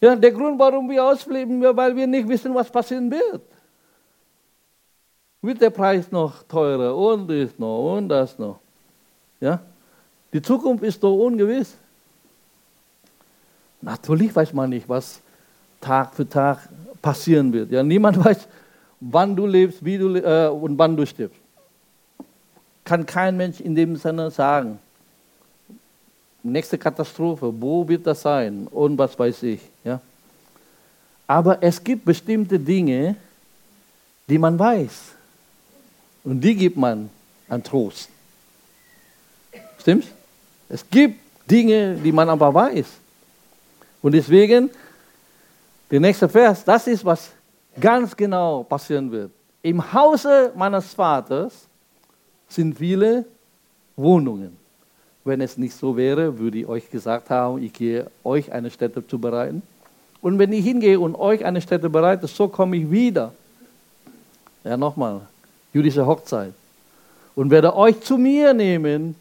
Ja, 0.02 0.16
der 0.16 0.32
Grund, 0.32 0.58
warum 0.58 0.90
wir 0.90 1.04
ausflippen, 1.04 1.62
weil 1.62 1.96
wir 1.96 2.08
nicht 2.08 2.28
wissen, 2.28 2.54
was 2.56 2.70
passieren 2.72 3.10
wird. 3.12 3.44
Wird 5.44 5.62
der 5.62 5.70
Preis 5.70 6.12
noch 6.12 6.44
teurer 6.44 6.96
und 6.96 7.28
das 7.28 7.58
noch 7.58 7.96
und 7.96 8.10
das 8.10 8.38
noch. 8.38 8.60
Ja? 9.40 9.60
Die 10.34 10.42
Zukunft 10.42 10.84
ist 10.84 11.04
doch 11.04 11.16
ungewiss. 11.16 11.76
Natürlich 13.82 14.36
weiß 14.36 14.54
man 14.54 14.72
nicht, 14.72 14.90
was 14.90 15.22
Tag 15.80 16.16
für 16.16 16.28
Tag 16.28 16.70
passieren 17.02 17.54
wird. 17.54 17.72
Ja, 17.72 17.84
niemand 17.84 18.24
weiß, 18.26 18.48
wann 19.00 19.36
du 19.36 19.46
lebst, 19.46 19.84
wie 19.84 19.98
du 19.98 20.16
äh, 20.16 20.48
und 20.48 20.78
wann 20.78 20.96
du 20.96 21.06
stirbst. 21.06 21.40
Kann 22.84 23.06
kein 23.06 23.38
Mensch 23.38 23.60
in 23.60 23.76
dem 23.76 23.96
Sinne 23.96 24.32
sagen. 24.32 24.80
Nächste 26.44 26.78
Katastrophe, 26.78 27.54
wo 27.60 27.88
wird 27.88 28.06
das 28.08 28.22
sein 28.22 28.68
und 28.68 28.98
was 28.98 29.18
weiß 29.18 29.44
ich. 29.44 29.62
Ja? 29.84 30.00
Aber 31.28 31.62
es 31.62 31.84
gibt 31.84 32.04
bestimmte 32.04 32.60
Dinge, 32.60 33.16
die 34.28 34.38
man 34.38 34.58
weiß. 34.58 35.12
Und 36.24 36.42
die 36.42 36.56
gibt 36.56 36.78
man 36.78 37.10
an 37.48 37.64
Trost. 37.64 38.10
Stimmt's? 39.80 40.08
Es 40.70 40.88
gibt 40.90 41.20
Dinge, 41.50 41.96
die 41.96 42.12
man 42.12 42.30
aber 42.30 42.54
weiß. 42.54 42.86
Und 44.02 44.14
deswegen, 44.14 44.70
der 45.90 46.00
nächste 46.00 46.30
Vers, 46.30 46.64
das 46.64 46.88
ist, 46.88 47.04
was 47.04 47.30
ganz 47.80 48.16
genau 48.16 48.64
passieren 48.64 49.12
wird. 49.12 49.32
Im 49.62 49.94
Hause 49.94 50.52
meines 50.56 50.94
Vaters 50.94 51.68
sind 52.48 52.78
viele 52.78 53.26
Wohnungen. 53.96 54.61
Wenn 55.24 55.42
es 55.42 55.58
nicht 55.58 55.76
so 55.76 55.96
wäre, 55.96 56.40
würde 56.40 56.60
ich 56.60 56.66
euch 56.68 56.90
gesagt 56.90 57.30
haben, 57.30 57.62
ich 57.62 57.74
gehe 57.74 58.10
euch 58.24 58.52
eine 58.52 58.72
Stätte 58.72 59.06
zu 59.06 59.20
bereiten. 59.20 59.62
Und 60.22 60.40
wenn 60.40 60.52
ich 60.54 60.64
hingehe 60.64 61.00
und 61.00 61.16
euch 61.16 61.46
eine 61.46 61.62
Stätte 61.62 61.90
bereite, 61.90 62.28
so 62.28 62.48
komme 62.48 62.78
ich 62.78 62.90
wieder. 62.90 63.34
Ja, 64.64 64.78
nochmal, 64.78 65.22
jüdische 65.74 66.06
Hochzeit. 66.06 66.54
Und 67.36 67.50
werde 67.50 67.76
euch 67.76 68.00
zu 68.02 68.18
mir 68.18 68.54
nehmen, 68.54 69.16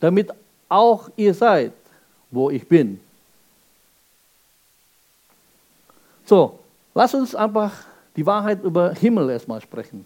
damit 0.00 0.30
auch 0.68 1.10
ihr 1.16 1.34
seid, 1.34 1.72
wo 2.30 2.50
ich 2.50 2.66
bin. 2.66 2.98
So, 6.24 6.58
lass 6.94 7.14
uns 7.14 7.34
einfach 7.34 7.72
die 8.16 8.24
Wahrheit 8.24 8.62
über 8.62 8.94
Himmel 8.94 9.30
erstmal 9.30 9.60
sprechen. 9.60 10.04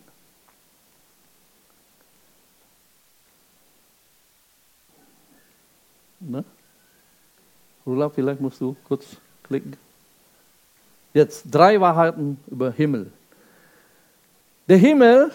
Rula, 7.86 8.10
vielleicht 8.10 8.40
musst 8.40 8.60
du 8.60 8.76
kurz 8.84 9.16
klicken. 9.44 9.76
Jetzt 11.14 11.44
drei 11.44 11.80
Wahrheiten 11.80 12.38
über 12.48 12.72
Himmel. 12.72 13.12
Der 14.68 14.76
Himmel, 14.76 15.30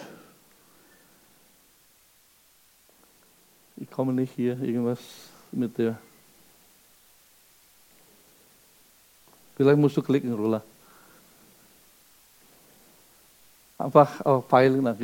ich 3.76 3.90
komme 3.90 4.12
nicht 4.12 4.34
hier 4.36 4.60
irgendwas 4.60 5.00
mit 5.50 5.78
der. 5.78 5.98
Vielleicht 9.56 9.78
musst 9.78 9.96
du 9.96 10.02
klicken, 10.02 10.34
Rula. 10.34 10.62
Einfach 13.78 14.20
auf 14.24 14.46
Pfeil 14.48 14.70
nach, 14.82 14.96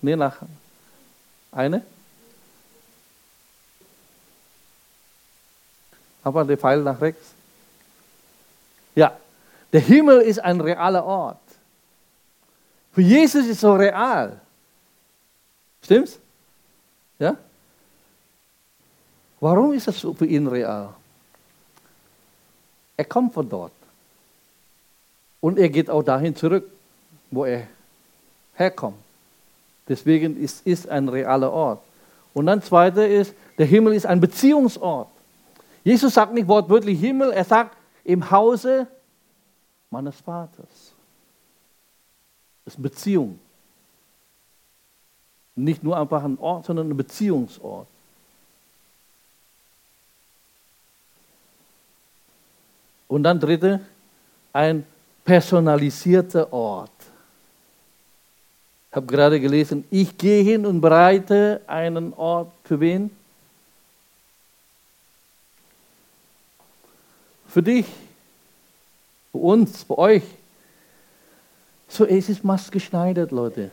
nee, 0.00 0.16
nach 0.16 0.38
eine. 1.52 1.82
Aber 6.22 6.44
der 6.44 6.58
Pfeil 6.58 6.82
nach 6.82 7.00
rechts. 7.00 7.32
Ja, 8.94 9.16
der 9.72 9.80
Himmel 9.80 10.20
ist 10.20 10.38
ein 10.38 10.60
realer 10.60 11.04
Ort. 11.04 11.38
Für 12.92 13.00
Jesus 13.00 13.46
ist 13.46 13.60
so 13.60 13.74
real. 13.74 14.40
Stimmt's? 15.82 16.18
Ja? 17.18 17.36
Warum 19.40 19.72
ist 19.72 19.88
das 19.88 19.98
für 19.98 20.26
ihn 20.26 20.46
real? 20.46 20.94
Er 22.96 23.04
kommt 23.04 23.32
von 23.32 23.48
dort. 23.48 23.72
Und 25.40 25.58
er 25.58 25.68
geht 25.68 25.90
auch 25.90 26.02
dahin 26.02 26.36
zurück, 26.36 26.70
wo 27.30 27.44
er 27.44 27.66
herkommt. 28.54 28.98
Deswegen 29.88 30.40
ist 30.40 30.64
es 30.64 30.86
ein 30.86 31.08
realer 31.08 31.50
Ort. 31.50 31.82
Und 32.34 32.46
dann 32.46 32.62
zweite 32.62 33.04
ist, 33.04 33.34
der 33.58 33.66
Himmel 33.66 33.94
ist 33.94 34.06
ein 34.06 34.20
Beziehungsort. 34.20 35.08
Jesus 35.84 36.14
sagt 36.14 36.32
nicht 36.32 36.46
wortwörtlich 36.46 36.98
Himmel, 37.00 37.32
er 37.32 37.44
sagt 37.44 37.76
im 38.04 38.30
Hause 38.30 38.86
meines 39.90 40.16
Vaters. 40.20 40.92
Das 42.64 42.74
ist 42.74 42.82
Beziehung. 42.82 43.38
Nicht 45.54 45.82
nur 45.82 45.98
einfach 45.98 46.24
ein 46.24 46.38
Ort, 46.38 46.66
sondern 46.66 46.88
ein 46.88 46.96
Beziehungsort. 46.96 47.86
Und 53.08 53.24
dann 53.24 53.38
dritte, 53.38 53.80
ein 54.52 54.86
personalisierter 55.24 56.52
Ort. 56.52 56.90
Ich 58.90 58.96
habe 58.96 59.06
gerade 59.06 59.40
gelesen, 59.40 59.84
ich 59.90 60.16
gehe 60.16 60.42
hin 60.42 60.64
und 60.64 60.80
bereite 60.80 61.60
einen 61.66 62.14
Ort 62.14 62.52
für 62.64 62.80
wen? 62.80 63.10
Für 67.52 67.62
dich, 67.62 67.84
für 69.30 69.38
uns, 69.38 69.82
für 69.82 69.98
euch. 69.98 70.22
So, 71.86 72.06
es 72.06 72.30
ist 72.30 72.42
maßgeschneidert, 72.42 73.30
Leute. 73.30 73.70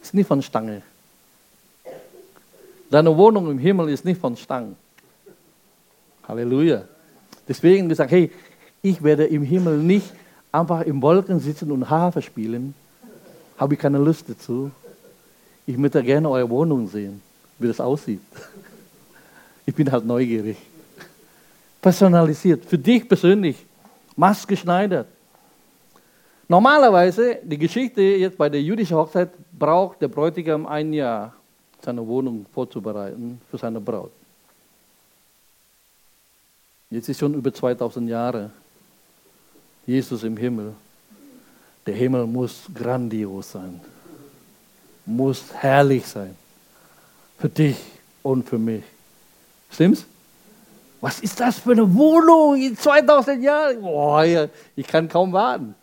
Es 0.00 0.08
ist 0.08 0.14
nicht 0.14 0.26
von 0.26 0.40
Stange. 0.40 0.80
Deine 2.90 3.14
Wohnung 3.14 3.50
im 3.50 3.58
Himmel 3.58 3.90
ist 3.90 4.06
nicht 4.06 4.18
von 4.18 4.34
Stangen. 4.34 4.76
Halleluja. 6.26 6.84
Deswegen 7.46 7.86
gesagt, 7.90 8.12
hey, 8.12 8.32
ich 8.80 9.02
werde 9.02 9.26
im 9.26 9.42
Himmel 9.42 9.76
nicht 9.76 10.10
einfach 10.50 10.80
im 10.80 11.02
Wolken 11.02 11.38
sitzen 11.38 11.70
und 11.70 11.90
Harfe 11.90 12.22
spielen. 12.22 12.74
Habe 13.58 13.74
ich 13.74 13.80
keine 13.80 13.98
Lust 13.98 14.26
dazu. 14.26 14.70
Ich 15.66 15.76
möchte 15.76 16.02
gerne 16.02 16.30
eure 16.30 16.48
Wohnung 16.48 16.88
sehen, 16.88 17.20
wie 17.58 17.68
das 17.68 17.78
aussieht. 17.78 18.22
Ich 19.66 19.74
bin 19.74 19.92
halt 19.92 20.06
neugierig 20.06 20.56
personalisiert, 21.80 22.64
für 22.64 22.78
dich 22.78 23.08
persönlich, 23.08 23.56
maßgeschneidert. 24.16 25.06
Normalerweise, 26.48 27.38
die 27.42 27.58
Geschichte 27.58 28.02
jetzt 28.02 28.36
bei 28.36 28.48
der 28.48 28.62
jüdischen 28.62 28.96
Hochzeit, 28.96 29.30
braucht 29.56 30.02
der 30.02 30.08
Bräutigam 30.08 30.66
ein 30.66 30.92
Jahr, 30.92 31.34
seine 31.80 32.06
Wohnung 32.06 32.44
vorzubereiten 32.52 33.40
für 33.50 33.56
seine 33.56 33.80
Braut. 33.80 34.10
Jetzt 36.90 37.08
ist 37.08 37.20
schon 37.20 37.34
über 37.34 37.54
2000 37.54 38.10
Jahre 38.10 38.50
Jesus 39.86 40.24
im 40.24 40.36
Himmel. 40.36 40.74
Der 41.86 41.94
Himmel 41.94 42.26
muss 42.26 42.62
grandios 42.74 43.52
sein, 43.52 43.80
muss 45.06 45.44
herrlich 45.54 46.06
sein. 46.06 46.36
Für 47.38 47.48
dich 47.48 47.76
und 48.22 48.46
für 48.46 48.58
mich. 48.58 48.82
Stimmt's? 49.70 50.04
Was 51.00 51.20
ist 51.20 51.40
das 51.40 51.58
für 51.58 51.72
eine 51.72 51.94
Wohnung 51.94 52.56
in 52.56 52.76
2000 52.76 53.42
Jahren? 53.42 53.80
Boah, 53.80 54.48
ich 54.76 54.86
kann 54.86 55.08
kaum 55.08 55.32
warten. 55.32 55.74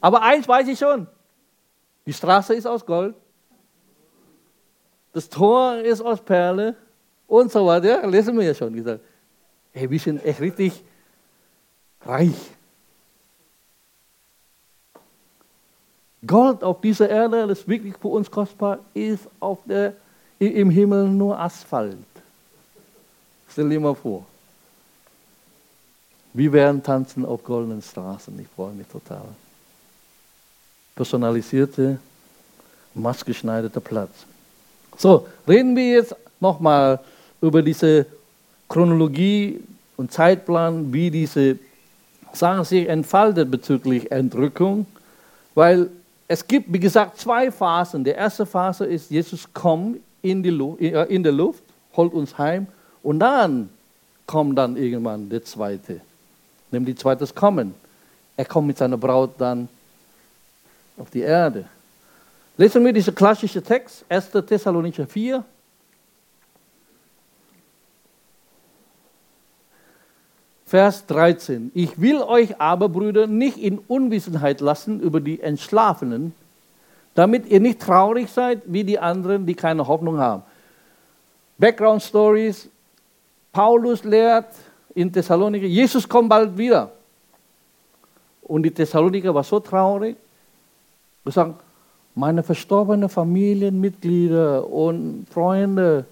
Aber 0.00 0.22
eins 0.22 0.46
weiß 0.46 0.68
ich 0.68 0.78
schon. 0.78 1.06
Die 2.06 2.12
Straße 2.12 2.54
ist 2.54 2.66
aus 2.66 2.86
Gold. 2.86 3.14
Das 5.12 5.28
Tor 5.28 5.78
ist 5.78 6.00
aus 6.00 6.20
Perle 6.20 6.76
und 7.26 7.50
so 7.50 7.66
weiter. 7.66 8.02
Ja, 8.02 8.06
lesen 8.06 8.38
wir 8.38 8.44
ja 8.44 8.54
schon 8.54 8.72
gesagt. 8.72 9.00
Hey, 9.72 9.90
wir 9.90 9.98
sind 9.98 10.24
echt 10.24 10.40
richtig 10.40 10.84
reich. 12.04 12.36
Gold 16.24 16.62
auf 16.62 16.80
dieser 16.80 17.08
Erde, 17.08 17.46
das 17.46 17.66
wirklich 17.66 17.96
für 17.96 18.08
uns 18.08 18.30
kostbar 18.30 18.78
ist, 18.94 19.28
auf 19.40 19.58
der, 19.64 19.94
im 20.38 20.70
Himmel 20.70 21.08
nur 21.08 21.38
Asphalt. 21.38 21.96
Stell 23.48 23.68
dir 23.68 23.80
mal 23.80 23.94
vor. 23.94 24.26
Wir 26.36 26.52
werden 26.52 26.82
tanzen 26.82 27.24
auf 27.24 27.42
goldenen 27.42 27.80
Straßen. 27.80 28.38
Ich 28.38 28.46
freue 28.54 28.74
mich 28.74 28.86
total. 28.88 29.24
Personalisierte, 30.94 31.98
maßgeschneiderter 32.92 33.80
Platz. 33.80 34.10
So, 34.98 35.26
reden 35.48 35.74
wir 35.74 35.92
jetzt 35.92 36.14
nochmal 36.38 37.00
über 37.40 37.62
diese 37.62 38.04
Chronologie 38.68 39.60
und 39.96 40.12
Zeitplan, 40.12 40.92
wie 40.92 41.10
diese 41.10 41.58
Sache 42.34 42.66
sich 42.66 42.86
entfaltet 42.86 43.50
bezüglich 43.50 44.12
Entrückung. 44.12 44.84
Weil 45.54 45.88
es 46.28 46.46
gibt, 46.46 46.70
wie 46.70 46.80
gesagt, 46.80 47.18
zwei 47.18 47.50
Phasen. 47.50 48.04
Die 48.04 48.10
erste 48.10 48.44
Phase 48.44 48.84
ist, 48.84 49.10
Jesus 49.10 49.48
kommt 49.54 50.00
in, 50.20 50.42
die 50.42 50.50
Luft, 50.50 50.82
äh, 50.82 51.04
in 51.04 51.22
der 51.22 51.32
Luft, 51.32 51.62
holt 51.96 52.12
uns 52.12 52.36
heim. 52.36 52.66
Und 53.02 53.20
dann 53.20 53.70
kommt 54.26 54.58
dann 54.58 54.76
irgendwann 54.76 55.30
der 55.30 55.42
zweite 55.42 56.02
nämlich 56.70 56.96
zweites 56.98 57.34
Kommen. 57.34 57.74
Er 58.36 58.44
kommt 58.44 58.66
mit 58.66 58.78
seiner 58.78 58.96
Braut 58.96 59.32
dann 59.38 59.68
auf 60.98 61.10
die 61.10 61.20
Erde. 61.20 61.64
Lesen 62.56 62.84
wir 62.84 62.92
diesen 62.92 63.14
klassischen 63.14 63.62
Text, 63.62 64.04
1. 64.08 64.30
Thessalonicher 64.30 65.06
4. 65.06 65.44
Vers 70.66 71.06
13. 71.06 71.70
Ich 71.74 72.00
will 72.00 72.20
euch 72.22 72.60
aber, 72.60 72.88
Brüder, 72.88 73.26
nicht 73.26 73.56
in 73.56 73.78
Unwissenheit 73.78 74.60
lassen 74.60 75.00
über 75.00 75.20
die 75.20 75.40
Entschlafenen, 75.40 76.34
damit 77.14 77.46
ihr 77.46 77.60
nicht 77.60 77.80
traurig 77.80 78.30
seid 78.30 78.62
wie 78.66 78.82
die 78.82 78.98
anderen, 78.98 79.46
die 79.46 79.54
keine 79.54 79.86
Hoffnung 79.86 80.18
haben. 80.18 80.42
Background 81.58 82.02
Stories. 82.02 82.68
Paulus 83.52 84.02
lehrt, 84.04 84.48
in 84.96 85.12
Thessaloniki, 85.12 85.66
Jesus 85.66 86.08
kommt 86.08 86.30
bald 86.30 86.56
wieder. 86.56 86.90
Und 88.42 88.62
die 88.62 88.70
Thessaloniker 88.70 89.34
war 89.34 89.44
so 89.44 89.60
traurig. 89.60 90.16
Sagen, 91.26 91.54
meine 92.14 92.42
verstorbenen 92.42 93.08
Familienmitglieder 93.08 94.66
und 94.66 95.26
Freunde, 95.30 96.06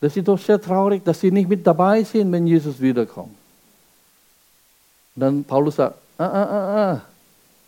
das 0.00 0.12
sind 0.12 0.28
doch 0.28 0.38
sehr 0.38 0.60
traurig, 0.60 1.02
dass 1.04 1.20
sie 1.20 1.30
nicht 1.30 1.48
mit 1.48 1.66
dabei 1.66 2.02
sind, 2.04 2.30
wenn 2.32 2.46
Jesus 2.46 2.80
wiederkommt. 2.80 3.34
Und 5.14 5.20
dann 5.20 5.44
Paulus 5.44 5.76
sagt, 5.76 5.94
ah, 6.18 6.24
ah, 6.26 6.44
ah, 6.44 6.92
ah, 6.92 7.02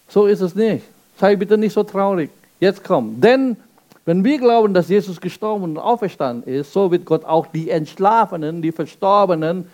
so 0.09 0.27
ist 0.27 0.41
es 0.43 0.55
nicht. 0.55 0.85
Sei 1.19 1.37
bitte 1.37 1.57
nicht 1.57 1.73
so 1.73 1.85
traurig. 1.85 2.31
Jetzt 2.61 2.85
komm. 2.85 3.19
Denn 3.21 3.57
Wenn 4.05 4.25
wir 4.25 4.39
glauben, 4.39 4.75
dass 4.75 4.89
Jesus 4.89 5.21
gestorben 5.21 5.65
und 5.65 5.79
auferstanden 5.79 6.53
ist, 6.53 6.73
so 6.73 6.91
wird 6.91 7.05
Gott 7.05 7.25
auch 7.25 7.47
die 7.47 7.71
Entschlafenen, 7.71 8.61
die 8.61 8.73
Verstorbenen 8.73 9.69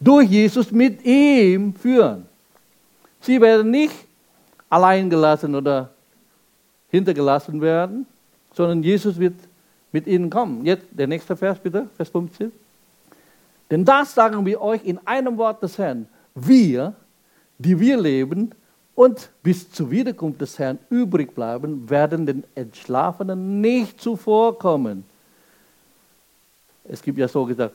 durch 0.00 0.28
Jesus 0.28 0.70
mit 0.70 1.04
ihm 1.04 1.74
führen. 1.74 2.26
Sie 3.20 3.40
werden 3.40 3.70
nicht 3.70 3.94
allein 4.68 5.10
gelassen 5.10 5.54
oder 5.54 5.90
hintergelassen 6.90 7.60
werden, 7.60 8.06
sondern 8.52 8.82
Jesus 8.82 9.18
wird 9.18 9.34
mit 9.92 10.06
ihnen 10.06 10.30
kommen. 10.30 10.64
Jetzt 10.64 10.86
der 10.90 11.06
nächste 11.06 11.36
Vers 11.36 11.58
bitte, 11.58 11.88
Vers 11.96 12.08
15. 12.10 12.52
Denn 13.70 13.84
das 13.84 14.14
sagen 14.14 14.44
wir 14.46 14.60
euch 14.60 14.84
in 14.84 14.98
einem 15.06 15.36
Wort 15.36 15.62
des 15.62 15.76
Herrn. 15.78 16.06
Wir, 16.34 16.94
die 17.58 17.78
wir 17.78 18.00
leben 18.00 18.52
und 18.94 19.30
bis 19.42 19.70
zur 19.70 19.90
Wiederkunft 19.90 20.40
des 20.40 20.58
Herrn 20.58 20.78
übrig 20.90 21.34
bleiben, 21.34 21.88
werden 21.88 22.26
den 22.26 22.44
Entschlafenen 22.54 23.60
nicht 23.60 24.00
zuvorkommen. 24.00 25.04
Es 26.84 27.02
gibt 27.02 27.18
ja 27.18 27.28
so 27.28 27.44
gesagt, 27.44 27.74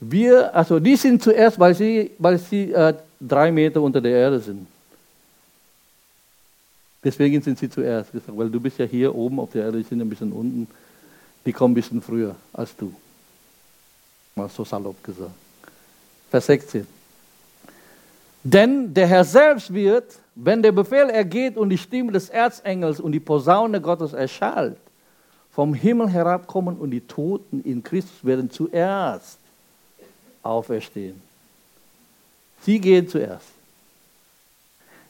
wir, 0.00 0.54
also 0.54 0.80
die 0.80 0.96
sind 0.96 1.22
zuerst, 1.22 1.58
weil 1.58 1.74
sie, 1.74 2.10
weil 2.18 2.38
sie 2.38 2.72
äh, 2.72 2.94
drei 3.20 3.52
Meter 3.52 3.82
unter 3.82 4.00
der 4.00 4.12
Erde 4.12 4.40
sind. 4.40 4.66
Deswegen 7.04 7.40
sind 7.42 7.58
sie 7.58 7.68
zuerst 7.68 8.12
gesagt, 8.12 8.36
weil 8.36 8.50
du 8.50 8.60
bist 8.60 8.78
ja 8.78 8.86
hier 8.86 9.14
oben 9.14 9.40
auf 9.40 9.52
der 9.52 9.64
Erde, 9.66 9.78
die 9.78 9.84
sind 9.84 10.00
ein 10.00 10.08
bisschen 10.08 10.32
unten. 10.32 10.66
Die 11.44 11.52
kommen 11.52 11.72
ein 11.72 11.74
bisschen 11.74 12.02
früher 12.02 12.34
als 12.52 12.74
du. 12.76 12.92
Mal 14.34 14.48
so 14.48 14.64
salopp 14.64 15.02
gesagt. 15.02 15.30
Vers 16.30 16.46
16. 16.46 16.86
Denn 18.42 18.92
der 18.94 19.06
Herr 19.06 19.24
selbst 19.24 19.72
wird, 19.72 20.18
wenn 20.34 20.62
der 20.62 20.72
Befehl 20.72 21.10
ergeht 21.10 21.56
und 21.56 21.68
die 21.68 21.78
Stimme 21.78 22.12
des 22.12 22.30
Erzengels 22.30 23.00
und 23.00 23.12
die 23.12 23.20
Posaune 23.20 23.80
Gottes 23.80 24.14
erschallt, 24.14 24.78
vom 25.50 25.74
Himmel 25.74 26.08
herabkommen 26.08 26.76
und 26.76 26.90
die 26.90 27.00
Toten 27.00 27.60
in 27.62 27.82
Christus 27.82 28.24
werden 28.24 28.50
zuerst 28.50 29.38
auferstehen. 30.42 31.20
Sie 32.62 32.78
gehen 32.78 33.08
zuerst. 33.08 33.48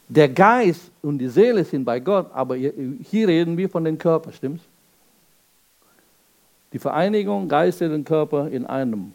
Der 0.09 0.29
Geist 0.29 0.91
und 1.03 1.19
die 1.19 1.29
Seele 1.29 1.65
sind 1.65 1.85
bei 1.85 2.01
Gott, 2.01 2.31
aber 2.33 2.57
hier 2.57 3.29
reden 3.29 3.57
wir 3.57 3.69
von 3.69 3.85
dem 3.85 3.97
Körper, 3.97 4.33
stimmt's? 4.33 4.65
Die 6.73 6.79
Vereinigung 6.79 7.49
Geist 7.49 7.83
und 7.83 8.05
Körper 8.05 8.49
in 8.49 8.67
einem. 8.67 9.13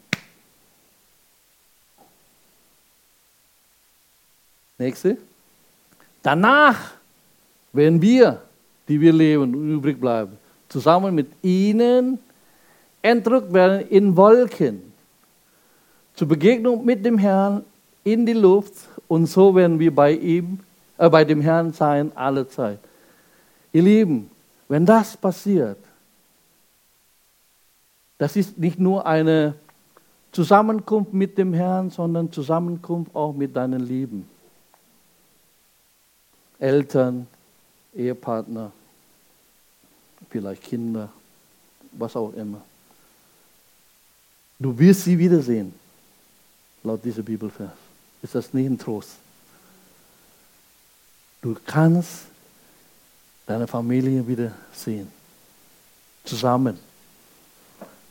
Nächste. 4.77 5.17
Danach 6.21 6.93
werden 7.71 8.01
wir, 8.01 8.41
die 8.87 8.99
wir 8.99 9.13
leben 9.13 9.43
und 9.43 9.53
übrig 9.53 9.99
bleiben, 9.99 10.37
zusammen 10.67 11.15
mit 11.15 11.27
ihnen 11.41 12.19
entrückt 13.01 13.53
werden 13.53 13.87
in 13.89 14.15
Wolken 14.17 14.94
zur 16.15 16.27
Begegnung 16.27 16.85
mit 16.85 17.05
dem 17.05 17.17
Herrn 17.17 17.63
in 18.03 18.25
die 18.25 18.33
Luft 18.33 18.73
und 19.07 19.27
so 19.27 19.55
werden 19.55 19.79
wir 19.79 19.93
bei 19.93 20.13
ihm 20.13 20.59
äh, 20.97 21.09
bei 21.09 21.25
dem 21.25 21.41
Herrn 21.41 21.73
sein 21.73 22.11
alle 22.15 22.47
Zeit. 22.47 22.79
Ihr 23.73 23.83
Lieben, 23.83 24.31
wenn 24.67 24.85
das 24.85 25.17
passiert, 25.17 25.77
das 28.17 28.35
ist 28.35 28.57
nicht 28.57 28.79
nur 28.79 29.05
eine 29.05 29.55
Zusammenkunft 30.31 31.13
mit 31.13 31.37
dem 31.37 31.53
Herrn, 31.53 31.89
sondern 31.89 32.31
Zusammenkunft 32.31 33.13
auch 33.13 33.33
mit 33.33 33.55
deinen 33.55 33.85
Lieben. 33.85 34.27
Eltern, 36.59 37.27
Ehepartner, 37.93 38.71
vielleicht 40.29 40.63
Kinder, 40.63 41.09
was 41.91 42.15
auch 42.15 42.33
immer. 42.33 42.61
Du 44.57 44.77
wirst 44.79 45.03
sie 45.03 45.17
wiedersehen, 45.17 45.73
laut 46.85 47.03
dieser 47.03 47.23
Bibelvers. 47.23 47.71
Ist 48.21 48.35
das 48.35 48.53
nicht 48.53 48.67
ein 48.67 48.77
Trost? 48.77 49.17
Du 51.41 51.55
kannst 51.65 52.25
deine 53.45 53.67
Familie 53.67 54.27
wieder 54.27 54.51
sehen. 54.73 55.11
Zusammen. 56.23 56.79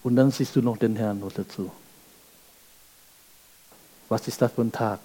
Und 0.02 0.16
dann 0.16 0.30
siehst 0.30 0.54
du 0.54 0.62
noch 0.62 0.76
den 0.76 0.94
Herrn 0.94 1.18
noch 1.18 1.32
dazu. 1.32 1.70
Was 4.08 4.28
ist 4.28 4.40
das 4.40 4.52
für 4.52 4.62
ein 4.62 4.70
Tag? 4.70 5.00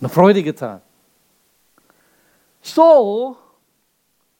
Ein 0.00 0.08
freudiger 0.08 0.54
Tag. 0.54 0.82
So 2.60 3.36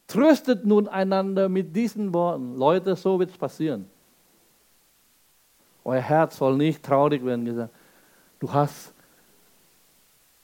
tröstet 0.09 0.67
nun 0.67 0.89
einander 0.89 1.49
mit 1.49 1.75
diesen 1.75 2.13
Worten. 2.13 2.57
Leute, 2.57 2.97
so 2.97 3.19
wird 3.19 3.31
es 3.31 3.39
passieren. 3.39 3.89
Euer 5.85 6.01
Herz 6.01 6.37
soll 6.37 6.57
nicht 6.57 6.83
traurig 6.83 7.25
werden. 7.25 7.45
Gesagt. 7.45 7.73
Du 8.41 8.53
hast 8.53 8.93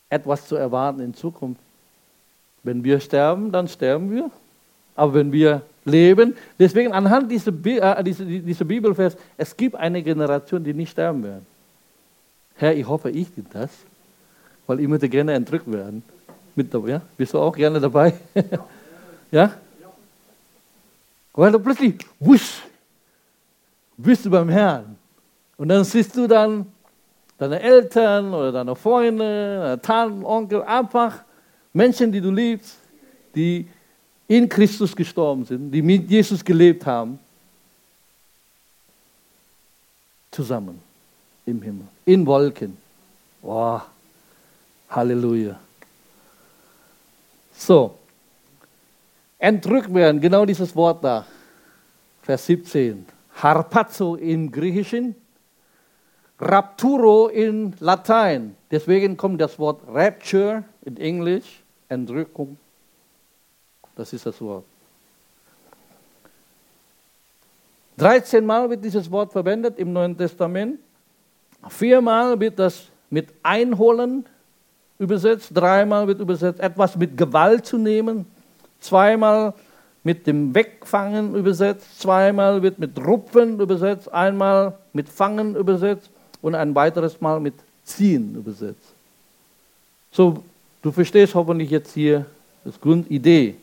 etwas 0.09 0.47
zu 0.47 0.57
erwarten 0.57 1.01
in 1.01 1.15
Zukunft. 1.15 1.61
Wenn 2.63 2.83
wir 2.83 3.01
sterben, 3.01 3.53
dann 3.53 3.69
sterben 3.69 4.11
wir. 4.11 4.31
Aber 4.95 5.15
wenn 5.15 5.31
wir 5.33 5.63
leben, 5.85 6.37
deswegen 6.59 6.93
anhand 6.93 7.31
dieser, 7.31 7.53
äh, 7.65 8.03
dieser, 8.03 8.25
dieser 8.25 8.65
Bibelvers, 8.65 9.17
es 9.37 9.57
gibt 9.57 9.77
eine 9.77 10.03
Generation, 10.03 10.63
die 10.63 10.75
nicht 10.75 10.91
sterben 10.91 11.23
werden. 11.23 11.47
Herr, 12.57 12.75
ich 12.75 12.87
hoffe, 12.87 13.11
ich 13.11 13.31
bin 13.31 13.47
das, 13.53 13.71
weil 14.67 14.81
ich 14.81 14.89
möchte 14.89 15.09
gerne 15.09 15.35
entrückt 15.35 15.71
werden. 15.71 16.03
Mit, 16.55 16.75
ja? 16.75 17.01
Bist 17.17 17.33
du 17.33 17.39
auch 17.39 17.55
gerne 17.55 17.79
dabei? 17.79 18.13
ja? 19.31 19.53
Weil 21.33 21.53
du 21.53 21.61
plötzlich, 21.61 21.95
wusch, 22.19 22.63
bist 23.97 24.27
du 24.27 24.31
beim 24.31 24.49
Herrn. 24.49 24.97
Und 25.59 25.69
dann 25.69 25.85
siehst 25.85 26.17
du 26.17 26.27
dann 26.27 26.67
deine 27.37 27.61
Eltern 27.61 28.33
oder 28.33 28.53
deine 28.53 28.75
Freunde, 28.75 29.59
deine 29.59 29.83
Tanten, 29.83 30.25
Onkel, 30.25 30.63
einfach 30.63 31.23
Menschen, 31.73 32.11
die 32.11 32.21
du 32.21 32.31
liebst, 32.31 32.77
die 33.35 33.69
in 34.29 34.49
Christus 34.49 34.95
gestorben 34.95 35.45
sind, 35.45 35.71
die 35.71 35.83
mit 35.83 36.09
Jesus 36.09 36.45
gelebt 36.45 36.87
haben, 36.87 37.19
zusammen 40.31 40.81
im 41.45 41.61
Himmel, 41.61 41.87
in 42.05 42.25
Wolken. 42.25 42.77
Wow, 43.43 43.83
Halleluja. 44.91 45.59
So, 47.57 47.97
entrückt 49.39 49.93
werden, 49.93 50.21
genau 50.21 50.45
dieses 50.45 50.75
Wort 50.77 51.03
da, 51.03 51.27
Vers 52.23 52.47
17. 52.47 53.07
Harpazo 53.35 54.17
im 54.17 54.53
Griechischen, 54.53 55.15
Rapturo 56.41 57.29
in 57.29 57.75
Latein. 57.81 58.55
Deswegen 58.71 59.17
kommt 59.17 59.41
das 59.41 59.59
Wort 59.59 59.83
Rapture 59.89 60.65
in 60.85 60.97
Englisch, 60.97 61.63
Entrückung. 61.89 62.57
Das 63.97 64.13
ist 64.13 64.25
das 64.25 64.41
Wort. 64.41 64.65
13 67.97 68.47
Mal 68.47 68.71
wird 68.71 68.85
dieses 68.85 69.11
Wort 69.11 69.33
verwendet 69.33 69.77
im 69.79 69.93
Neuen 69.93 70.17
Testament. 70.17 70.79
Viermal 71.69 72.39
wird 72.39 72.57
das 72.57 72.87
mit 73.11 73.35
Einholen 73.43 74.25
übersetzt. 75.01 75.51
Dreimal 75.53 76.07
wird 76.07 76.21
übersetzt, 76.21 76.61
etwas 76.61 76.95
mit 76.97 77.17
Gewalt 77.17 77.67
zu 77.67 77.77
nehmen. 77.77 78.25
Zweimal 78.79 79.55
mit 80.05 80.29
dem 80.29 80.55
Wegfangen 80.55 81.35
übersetzt. 81.35 82.01
Zweimal 82.01 82.63
wird 82.63 82.79
mit 82.79 82.97
Rupfen 83.05 83.59
übersetzt. 83.59 84.13
Einmal 84.13 84.79
mit 84.93 85.09
Fangen 85.09 85.57
übersetzt 85.57 86.13
und 86.43 86.55
ein 86.55 86.75
weiteres 86.75 87.21
Mal 87.21 87.41
mit 87.41 87.55
ziehen 87.85 88.35
übersetzt. 88.35 88.95
So, 90.13 90.43
du 90.83 90.93
verstehst 90.93 91.35
hoffentlich 91.35 91.71
jetzt 91.71 91.93
hier 91.95 92.27
das 92.65 92.81
Grundidee. 92.81 93.57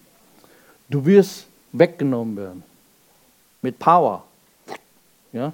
Du 0.89 1.05
wirst 1.05 1.45
weggenommen 1.71 2.35
werden. 2.37 2.63
Mit 3.61 3.77
Power. 3.79 4.23
Ja? 5.31 5.51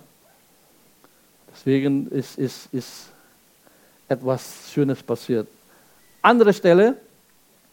Deswegen 1.53 2.07
ist, 2.09 2.37
ist, 2.37 2.67
ist 2.73 3.09
etwas 4.07 4.71
Schönes 4.71 5.01
passiert. 5.01 5.47
Andere 6.21 6.53
Stelle, 6.53 6.97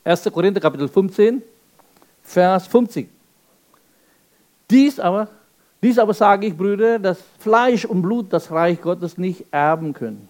1. 0.04 0.24
Korinther 0.24 0.61
Kapitel 0.61 0.88
15, 0.88 1.42
Vers 2.22 2.66
50. 2.66 3.08
Dies 4.70 5.00
aber 5.00 5.28
dies 5.83 5.99
aber 5.99 6.14
sage 6.14 6.47
ich, 6.47 6.57
Brüder, 6.57 6.99
dass 6.99 7.19
Fleisch 7.38 7.85
und 7.85 8.03
Blut 8.03 8.33
das 8.33 8.51
Reich 8.51 8.81
Gottes 8.81 9.17
nicht 9.17 9.47
erben 9.51 9.93
können. 9.93 10.29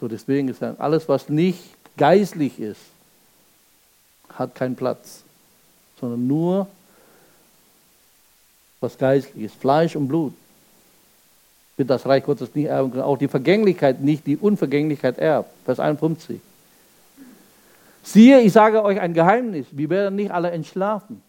So 0.00 0.08
deswegen 0.08 0.48
ist 0.48 0.62
alles, 0.62 1.08
was 1.08 1.28
nicht 1.28 1.62
geistlich 1.96 2.58
ist, 2.58 2.80
hat 4.34 4.54
keinen 4.54 4.74
Platz, 4.74 5.22
sondern 6.00 6.26
nur 6.26 6.66
was 8.80 8.96
geistlich 8.96 9.44
ist, 9.44 9.54
Fleisch 9.56 9.94
und 9.94 10.08
Blut 10.08 10.32
wird 11.76 11.90
das 11.90 12.06
Reich 12.06 12.24
Gottes 12.24 12.54
nicht 12.54 12.66
erben 12.66 12.90
können. 12.90 13.02
Auch 13.02 13.18
die 13.18 13.28
Vergänglichkeit 13.28 14.00
nicht, 14.00 14.26
die 14.26 14.36
Unvergänglichkeit 14.36 15.18
erbt. 15.18 15.50
Vers 15.64 15.80
51. 15.80 16.40
Siehe, 18.02 18.40
ich 18.40 18.52
sage 18.52 18.82
euch 18.82 19.00
ein 19.00 19.14
Geheimnis, 19.14 19.66
wir 19.70 19.90
werden 19.90 20.16
nicht 20.16 20.30
alle 20.30 20.50
entschlafen, 20.50 21.22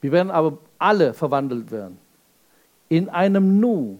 Wir 0.00 0.10
werden 0.10 0.30
aber 0.30 0.58
alle 0.82 1.14
verwandelt 1.14 1.70
werden. 1.70 1.96
In 2.88 3.08
einem 3.08 3.60
Nu, 3.60 3.98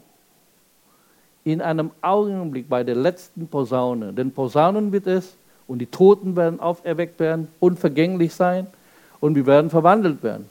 in 1.45 1.61
einem 1.61 1.90
Augenblick 2.03 2.68
bei 2.68 2.85
der 2.85 2.97
letzten 2.97 3.47
Posaune. 3.47 4.12
Denn 4.12 4.33
Posaunen 4.33 4.92
wird 4.92 5.07
es 5.07 5.35
und 5.66 5.79
die 5.79 5.87
Toten 5.87 6.37
werden 6.37 6.61
auferweckt 6.61 7.18
werden, 7.21 7.49
unvergänglich 7.61 8.35
sein 8.35 8.66
und 9.21 9.35
wir 9.37 9.47
werden 9.47 9.71
verwandelt 9.71 10.23
werden. 10.23 10.49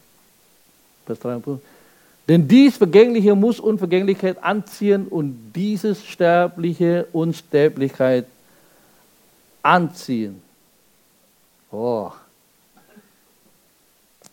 Vers 1.05 1.19
53. 1.19 1.67
Denn 2.27 2.47
dies 2.47 2.77
Vergängliche 2.77 3.35
muss 3.35 3.59
Unvergänglichkeit 3.59 4.41
anziehen 4.41 5.07
und 5.07 5.51
dieses 5.53 6.05
Sterbliche 6.05 7.07
Unsterblichkeit 7.11 8.25
anziehen. 9.61 10.41
Oh. 11.71 12.11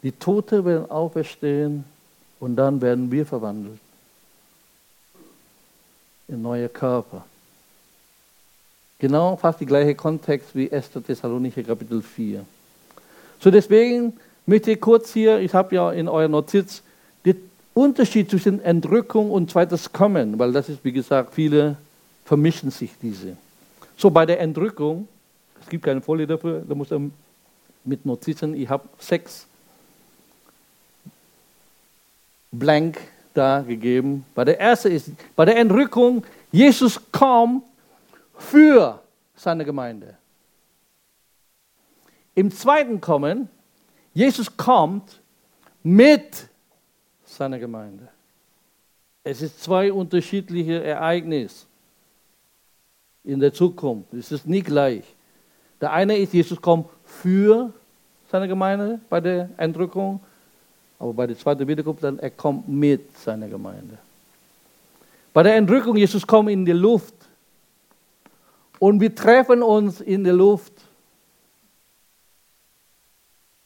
Die 0.03 0.13
Toten 0.13 0.65
werden 0.65 0.91
auferstehen 0.91 1.85
und 2.41 2.57
dann 2.57 2.81
werden 2.81 3.11
wir 3.11 3.27
verwandelt 3.27 3.79
in 6.29 6.43
neue 6.43 6.69
Körper. 6.69 7.25
Genau 8.99 9.37
fast 9.37 9.61
der 9.61 9.67
gleiche 9.67 9.95
Kontext 9.95 10.55
wie 10.55 10.71
1. 10.71 10.91
Thessalonicher 11.07 11.63
Kapitel 11.63 12.03
4. 12.03 12.45
So 13.41 13.51
deswegen 13.51 14.13
möchte 14.47 14.73
ich 14.73 14.81
kurz 14.81 15.13
hier, 15.13 15.39
ich 15.41 15.55
habe 15.55 15.75
ja 15.75 15.93
in 15.93 16.09
eurer 16.09 16.29
Notiz 16.29 16.83
den 17.25 17.37
Unterschied 17.75 18.31
zwischen 18.31 18.61
Entrückung 18.63 19.31
und 19.31 19.51
zweites 19.51 19.93
Kommen, 19.93 20.39
weil 20.39 20.53
das 20.53 20.69
ist, 20.69 20.85
wie 20.85 20.93
gesagt, 20.93 21.35
viele 21.35 21.77
vermischen 22.25 22.71
sich 22.71 22.91
diese. 23.01 23.37
So 23.97 24.11
bei 24.11 24.27
der 24.27 24.41
Entrückung, 24.41 25.09
es 25.61 25.69
gibt 25.69 25.85
keine 25.85 26.01
Folie 26.01 26.27
dafür, 26.27 26.63
da 26.69 26.75
muss 26.75 26.91
man 26.91 27.13
mit 27.85 28.05
Notizen, 28.05 28.55
ich 28.55 28.69
habe 28.69 28.89
sechs 28.99 29.48
blank 32.51 32.99
da 33.35 33.61
gegeben. 33.61 34.25
Bei 34.35 34.45
der 34.45 34.61
ersten 34.61 34.93
ist, 34.93 35.11
bei 35.37 35.45
der 35.45 35.57
Entrückung, 35.57 36.25
Jesus 36.51 37.01
kommt 37.13 37.65
für 38.37 39.03
seine 39.35 39.65
Gemeinde. 39.65 40.17
Im 42.35 42.51
zweiten 42.51 43.01
Kommen, 43.01 43.49
Jesus 44.15 44.57
kommt 44.57 45.21
mit 45.83 46.49
seiner 47.25 47.59
Gemeinde. 47.59 48.09
Es 49.25 49.43
ist 49.43 49.63
zwei 49.63 49.93
unterschiedliche 49.93 50.83
Ereignisse 50.83 51.67
in 53.25 53.41
der 53.41 53.53
Zukunft. 53.53 54.15
Es 54.15 54.33
ist 54.33 54.47
nie 54.47 54.63
gleich. 54.63 55.05
Der 55.81 55.93
eine 55.93 56.17
ist, 56.17 56.33
Jesus 56.33 56.61
kommt 56.61 56.89
für 57.05 57.73
seine 58.31 58.49
Gemeinde 58.49 59.01
bei 59.09 59.21
der 59.21 59.51
Entrückung 59.57 60.21
aber 60.99 61.13
bei 61.13 61.27
der 61.27 61.39
zweiten 61.39 61.67
Wiederkunft 61.67 62.03
dann, 62.03 62.19
er 62.19 62.31
kommt 62.31 62.69
mit 62.69 63.17
seiner 63.19 63.49
Gemeinde. 63.49 63.99
Bei 65.33 65.43
der 65.43 65.57
Entrückung, 65.57 65.97
Jesus 65.97 66.27
kommt 66.27 66.51
in 66.51 66.65
die 66.65 66.73
Luft. 66.73 67.15
Und 68.79 69.01
wir 69.01 69.15
treffen 69.15 69.63
uns 69.63 70.01
in 70.01 70.25
der 70.25 70.33
Luft. 70.33 70.73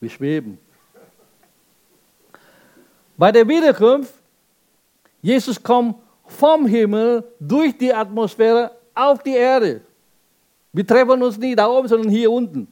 Wir 0.00 0.10
schweben. 0.10 0.58
Bei 3.16 3.30
der 3.30 3.46
Wiederkunft, 3.46 4.12
Jesus 5.20 5.62
kommt 5.62 5.96
vom 6.26 6.66
Himmel 6.66 7.24
durch 7.38 7.76
die 7.76 7.92
Atmosphäre 7.92 8.72
auf 8.94 9.22
die 9.22 9.34
Erde. 9.34 9.82
Wir 10.72 10.86
treffen 10.86 11.22
uns 11.22 11.38
nicht 11.38 11.58
da 11.58 11.68
oben, 11.68 11.86
sondern 11.86 12.10
hier 12.10 12.30
unten. 12.30 12.66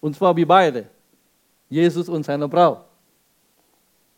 Und 0.00 0.14
zwar 0.14 0.36
wir 0.36 0.46
beide. 0.46 0.86
Jesus 1.68 2.08
und 2.08 2.24
seine 2.24 2.46
Braut. 2.46 2.83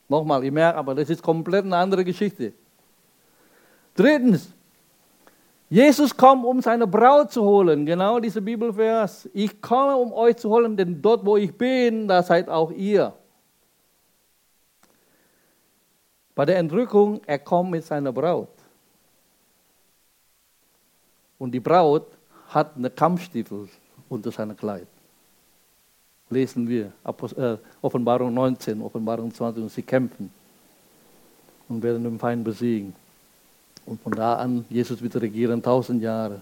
Nochmal, 0.08 0.44
ich 0.44 0.52
merke 0.52 0.78
aber, 0.78 0.94
das 0.94 1.10
ist 1.10 1.22
komplett 1.22 1.64
eine 1.64 1.76
andere 1.76 2.04
Geschichte. 2.04 2.52
Drittens, 3.94 4.52
Jesus 5.68 6.16
kommt, 6.16 6.44
um 6.44 6.60
seine 6.60 6.86
Braut 6.86 7.32
zu 7.32 7.42
holen. 7.42 7.84
Genau 7.84 8.20
dieser 8.20 8.40
Bibelvers. 8.40 9.28
Ich 9.32 9.60
komme, 9.60 9.96
um 9.96 10.12
euch 10.12 10.36
zu 10.36 10.48
holen, 10.48 10.76
denn 10.76 11.02
dort, 11.02 11.26
wo 11.26 11.36
ich 11.36 11.52
bin, 11.56 12.06
da 12.06 12.22
seid 12.22 12.48
auch 12.48 12.70
ihr. 12.70 13.12
Bei 16.36 16.44
der 16.44 16.58
Entrückung, 16.58 17.20
er 17.26 17.38
kommt 17.38 17.70
mit 17.70 17.84
seiner 17.84 18.12
Braut. 18.12 18.48
Und 21.38 21.50
die 21.50 21.60
Braut 21.60 22.06
hat 22.48 22.76
eine 22.76 22.90
Kampfstiefel 22.90 23.68
unter 24.08 24.30
seinem 24.30 24.56
Kleid 24.56 24.86
lesen 26.30 26.68
wir 26.68 26.92
äh, 27.36 27.56
Offenbarung 27.82 28.34
19, 28.34 28.82
Offenbarung 28.82 29.32
20 29.32 29.62
und 29.62 29.70
sie 29.70 29.82
kämpfen 29.82 30.30
und 31.68 31.82
werden 31.82 32.02
den 32.02 32.18
Feind 32.18 32.44
besiegen. 32.44 32.94
Und 33.84 34.02
von 34.02 34.12
da 34.12 34.34
an, 34.34 34.64
Jesus 34.68 35.00
wird 35.00 35.16
regieren 35.16 35.62
tausend 35.62 36.02
Jahre. 36.02 36.40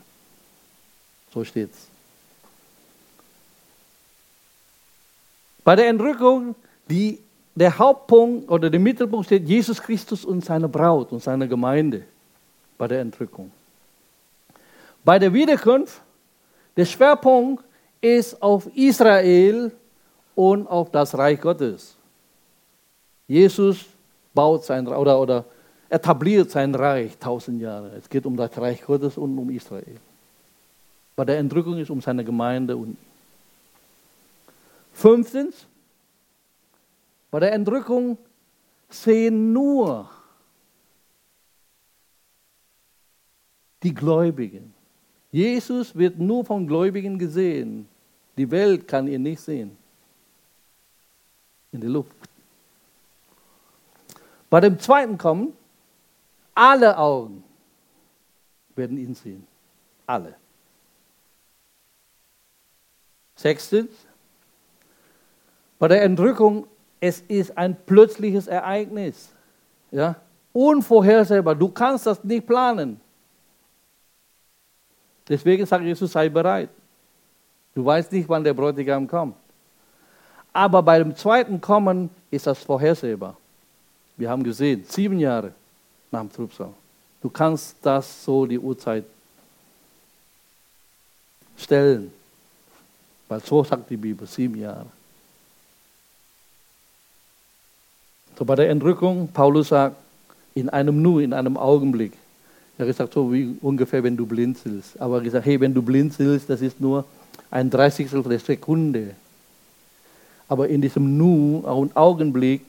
So 1.32 1.44
steht's. 1.44 1.88
Bei 5.62 5.76
der 5.76 5.88
Entrückung, 5.88 6.54
die, 6.88 7.18
der 7.54 7.76
Hauptpunkt 7.78 8.48
oder 8.50 8.70
der 8.70 8.80
Mittelpunkt 8.80 9.26
steht 9.26 9.46
Jesus 9.46 9.80
Christus 9.80 10.24
und 10.24 10.44
seine 10.44 10.68
Braut 10.68 11.12
und 11.12 11.22
seine 11.22 11.48
Gemeinde 11.48 12.04
bei 12.76 12.88
der 12.88 13.00
Entrückung. 13.00 13.50
Bei 15.04 15.18
der 15.18 15.32
Wiederkunft, 15.32 16.00
der 16.76 16.84
Schwerpunkt 16.84 17.64
ist 18.04 18.42
auf 18.42 18.66
Israel 18.76 19.72
und 20.34 20.66
auf 20.66 20.90
das 20.90 21.16
Reich 21.16 21.40
Gottes. 21.40 21.96
Jesus 23.26 23.86
baut 24.34 24.62
sein 24.64 24.86
oder, 24.86 25.18
oder 25.18 25.44
etabliert 25.88 26.50
sein 26.50 26.74
Reich 26.74 27.16
tausend 27.18 27.62
Jahre. 27.62 27.92
Es 27.96 28.06
geht 28.06 28.26
um 28.26 28.36
das 28.36 28.56
Reich 28.58 28.82
Gottes 28.82 29.16
und 29.16 29.38
um 29.38 29.48
Israel. 29.48 29.96
Bei 31.16 31.24
der 31.24 31.38
Entrückung 31.38 31.78
ist 31.78 31.88
um 31.88 32.02
seine 32.02 32.22
Gemeinde 32.24 32.76
und 32.76 32.98
fünftens, 34.92 35.66
bei 37.30 37.40
der 37.40 37.54
Entrückung 37.54 38.18
sehen 38.90 39.54
nur 39.54 40.10
die 43.82 43.94
Gläubigen. 43.94 44.74
Jesus 45.32 45.96
wird 45.96 46.18
nur 46.18 46.44
von 46.44 46.66
Gläubigen 46.66 47.18
gesehen. 47.18 47.88
Die 48.36 48.50
Welt 48.50 48.88
kann 48.88 49.06
ihn 49.06 49.22
nicht 49.22 49.40
sehen. 49.40 49.76
In 51.72 51.80
die 51.80 51.86
Luft. 51.86 52.16
Bei 54.50 54.60
dem 54.60 54.78
zweiten 54.78 55.18
Kommen, 55.18 55.52
alle 56.54 56.96
Augen 56.96 57.42
werden 58.76 58.96
ihn 58.96 59.14
sehen. 59.14 59.46
Alle. 60.06 60.36
Sechstens, 63.34 63.90
bei 65.78 65.88
der 65.88 66.02
Entrückung, 66.02 66.66
es 67.00 67.20
ist 67.22 67.56
ein 67.58 67.76
plötzliches 67.84 68.46
Ereignis. 68.46 69.30
Ja? 69.90 70.16
Unvorhersehbar. 70.52 71.54
Du 71.54 71.68
kannst 71.68 72.06
das 72.06 72.22
nicht 72.22 72.46
planen. 72.46 73.00
Deswegen 75.28 75.66
sagt 75.66 75.84
Jesus, 75.84 76.12
sei 76.12 76.28
bereit. 76.28 76.70
Du 77.74 77.84
weißt 77.84 78.12
nicht, 78.12 78.28
wann 78.28 78.44
der 78.44 78.54
Bräutigam 78.54 79.08
kommt. 79.08 79.34
Aber 80.52 80.82
bei 80.82 80.98
dem 80.98 81.16
zweiten 81.16 81.60
Kommen 81.60 82.10
ist 82.30 82.46
das 82.46 82.60
vorhersehbar. 82.60 83.36
Wir 84.16 84.30
haben 84.30 84.44
gesehen, 84.44 84.84
sieben 84.88 85.18
Jahre 85.18 85.52
nach 86.12 86.20
dem 86.20 86.32
Trübsal. 86.32 86.72
Du 87.20 87.28
kannst 87.28 87.76
das 87.82 88.24
so 88.24 88.46
die 88.46 88.58
Uhrzeit 88.58 89.04
stellen. 91.56 92.12
Weil 93.28 93.40
so 93.40 93.64
sagt 93.64 93.90
die 93.90 93.96
Bibel, 93.96 94.26
sieben 94.26 94.60
Jahre. 94.60 94.86
So 98.38 98.44
bei 98.44 98.54
der 98.54 98.70
Entrückung, 98.70 99.28
Paulus 99.32 99.68
sagt, 99.68 99.96
in 100.54 100.68
einem 100.68 101.02
Nu, 101.02 101.18
in 101.18 101.32
einem 101.32 101.56
Augenblick. 101.56 102.12
Er 102.76 102.84
hat 102.84 102.88
gesagt, 102.88 103.14
so 103.14 103.32
wie 103.32 103.56
ungefähr, 103.60 104.02
wenn 104.04 104.16
du 104.16 104.26
blinzelst. 104.26 105.00
Aber 105.00 105.14
er 105.14 105.16
hat 105.18 105.24
gesagt, 105.24 105.46
hey, 105.46 105.60
wenn 105.60 105.74
du 105.74 105.82
blinzelst, 105.82 106.48
das 106.48 106.60
ist 106.60 106.80
nur 106.80 107.04
ein 107.50 107.70
Dreißigstel 107.70 108.22
der 108.22 108.38
Sekunde. 108.38 109.14
Aber 110.48 110.68
in 110.68 110.80
diesem 110.80 111.16
Nu, 111.16 111.58
und 111.58 111.96
Augenblick, 111.96 112.62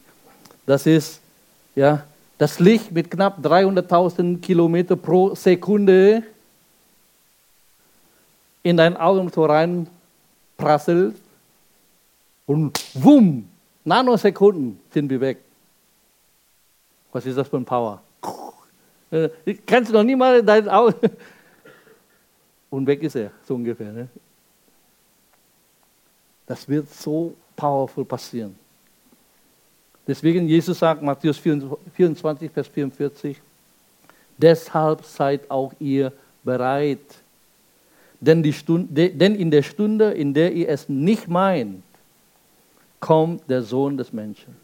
das 0.65 0.85
ist 0.85 1.19
ja, 1.75 2.03
das 2.37 2.59
Licht 2.59 2.91
mit 2.91 3.09
knapp 3.11 3.39
300.000 3.45 4.39
Kilometer 4.41 4.95
pro 4.95 5.35
Sekunde 5.35 6.23
in 8.63 8.77
dein 8.77 8.97
Augen 8.97 9.29
so 9.29 9.45
reinprasselt 9.45 11.15
und 12.45 12.79
wumm, 12.93 13.47
Nanosekunden 13.83 14.79
sind 14.91 15.09
wir 15.09 15.21
weg. 15.21 15.37
Was 17.11 17.25
ist 17.25 17.37
das 17.37 17.47
für 17.47 17.57
ein 17.57 17.65
Power? 17.65 18.01
Äh, 19.11 19.29
kannst 19.65 19.91
du 19.91 19.93
noch 19.93 20.03
nie 20.03 20.15
mal 20.15 20.43
dein 20.43 20.67
Auge. 20.67 20.95
Und 22.69 22.87
weg 22.87 23.01
ist 23.03 23.15
er, 23.15 23.31
so 23.47 23.55
ungefähr. 23.55 23.91
Ne? 23.91 24.09
Das 26.45 26.67
wird 26.67 26.91
so 26.91 27.33
powerful 27.55 28.05
passieren. 28.05 28.55
Deswegen 30.07 30.47
Jesus 30.47 30.79
sagt, 30.79 31.01
Matthäus 31.01 31.37
24, 31.37 32.51
Vers 32.51 32.67
44, 32.67 33.41
deshalb 34.37 35.03
seid 35.03 35.49
auch 35.49 35.73
ihr 35.79 36.13
bereit. 36.43 36.99
Denn, 38.19 38.43
die 38.43 38.53
Stunde, 38.53 39.09
denn 39.09 39.35
in 39.35 39.49
der 39.49 39.63
Stunde, 39.63 40.11
in 40.11 40.33
der 40.33 40.53
ihr 40.53 40.69
es 40.69 40.87
nicht 40.87 41.27
meint, 41.27 41.83
kommt 42.99 43.49
der 43.49 43.63
Sohn 43.63 43.97
des 43.97 44.13
Menschen. 44.13 44.55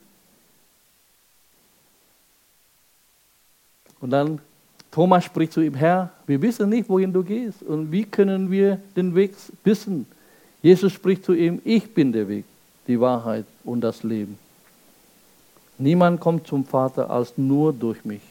Und 4.00 4.12
dann 4.12 4.40
Thomas 4.92 5.24
spricht 5.24 5.54
zu 5.54 5.62
ihm, 5.62 5.76
Herr, 5.76 6.12
wir 6.28 6.42
wissen 6.42 6.70
nicht, 6.70 6.90
wohin 6.90 7.14
du 7.14 7.24
gehst. 7.24 7.64
Und 7.64 7.92
wie 7.92 8.04
können 8.04 8.52
wir 8.52 8.80
den 8.96 9.16
Weg 9.16 9.34
wissen? 9.64 10.06
Jesus 10.62 10.94
spricht 10.94 11.26
zu 11.26 11.34
ihm, 11.34 11.62
ich 11.66 11.94
bin 11.94 12.12
der 12.12 12.28
Weg, 12.28 12.46
die 12.88 13.00
Wahrheit 13.00 13.46
und 13.64 13.82
das 13.82 14.04
Leben. 14.04 14.38
Niemand 15.78 16.20
kommt 16.20 16.46
zum 16.46 16.64
Vater 16.64 17.10
als 17.10 17.34
nur 17.38 17.74
durch 17.74 18.06
mich. 18.06 18.22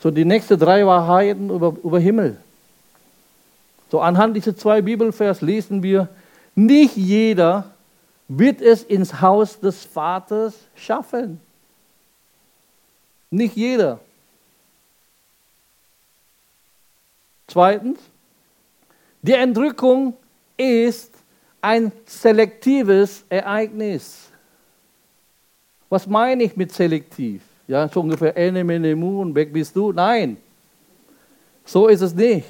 So 0.00 0.10
die 0.10 0.26
nächsten 0.26 0.58
drei 0.58 0.86
Wahrheiten 0.86 1.48
über, 1.48 1.74
über 1.82 1.98
Himmel. 1.98 2.36
So 3.90 4.00
anhand 4.00 4.36
dieser 4.36 4.56
zwei 4.56 4.82
Bibelvers 4.82 5.40
lesen 5.40 5.82
wir, 5.82 6.08
nicht 6.54 6.96
jeder 6.96 7.70
wird 8.28 8.60
es 8.60 8.82
ins 8.82 9.20
Haus 9.20 9.60
des 9.60 9.84
Vaters 9.84 10.54
schaffen. 10.74 11.40
Nicht 13.30 13.56
jeder. 13.56 14.00
Zweitens, 17.46 17.98
die 19.22 19.32
Entrückung 19.32 20.14
ist 20.56 21.12
ein 21.60 21.92
selektives 22.04 23.24
Ereignis. 23.28 24.30
Was 25.88 26.06
meine 26.06 26.44
ich 26.44 26.56
mit 26.56 26.72
selektiv? 26.72 27.42
Ja, 27.68 27.88
so 27.88 28.00
ungefähr 28.00 28.36
ene, 28.36 28.62
mene, 28.62 28.94
mu 28.94 29.20
und 29.22 29.34
weg 29.34 29.52
bist 29.52 29.74
du. 29.74 29.92
Nein, 29.92 30.36
so 31.64 31.88
ist 31.88 32.00
es 32.00 32.14
nicht. 32.14 32.46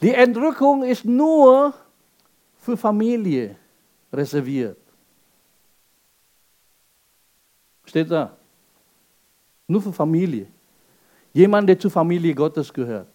Die 0.00 0.12
Entrückung 0.12 0.82
ist 0.82 1.04
nur 1.04 1.74
für 2.58 2.76
Familie 2.76 3.56
reserviert. 4.12 4.78
Steht 7.84 8.10
da. 8.10 8.36
Nur 9.66 9.82
für 9.82 9.92
Familie. 9.92 10.46
Jemand, 11.32 11.68
der 11.68 11.78
zur 11.78 11.90
Familie 11.90 12.34
Gottes 12.34 12.72
gehört. 12.72 13.06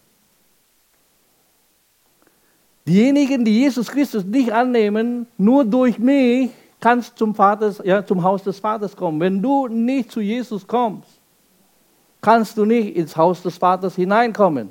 Diejenigen, 2.86 3.44
die 3.44 3.60
Jesus 3.62 3.88
Christus 3.88 4.24
nicht 4.24 4.52
annehmen, 4.52 5.26
nur 5.36 5.64
durch 5.64 5.98
mich 5.98 6.50
kannst 6.80 7.18
zum, 7.18 7.34
Vater, 7.34 7.74
ja, 7.84 8.04
zum 8.04 8.22
Haus 8.22 8.44
des 8.44 8.60
Vaters 8.60 8.94
kommen. 8.94 9.18
Wenn 9.18 9.42
du 9.42 9.66
nicht 9.66 10.12
zu 10.12 10.20
Jesus 10.20 10.66
kommst, 10.66 11.08
kannst 12.20 12.56
du 12.56 12.64
nicht 12.64 12.96
ins 12.96 13.16
Haus 13.16 13.42
des 13.42 13.56
Vaters 13.56 13.96
hineinkommen. 13.96 14.70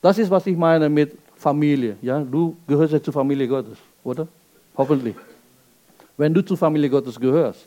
Das 0.00 0.18
ist, 0.18 0.30
was 0.30 0.46
ich 0.46 0.56
meine 0.56 0.88
mit 0.88 1.16
Familie. 1.36 1.96
Ja? 2.02 2.20
Du 2.20 2.56
gehörst 2.66 2.92
ja 2.92 3.02
zur 3.02 3.12
Familie 3.12 3.46
Gottes, 3.46 3.78
oder? 4.02 4.26
Hoffentlich. 4.76 5.14
Wenn 6.16 6.34
du 6.34 6.42
zur 6.42 6.56
Familie 6.56 6.90
Gottes 6.90 7.18
gehörst, 7.18 7.66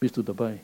bist 0.00 0.16
du 0.16 0.22
dabei. 0.22 0.58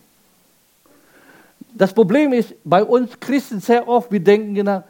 Das 1.75 1.93
Problem 1.93 2.33
ist 2.33 2.55
bei 2.65 2.83
uns 2.83 3.19
Christen 3.19 3.61
sehr 3.61 3.87
oft, 3.87 4.11
wir 4.11 4.21
denken, 4.21 4.55
genau, 4.55 4.83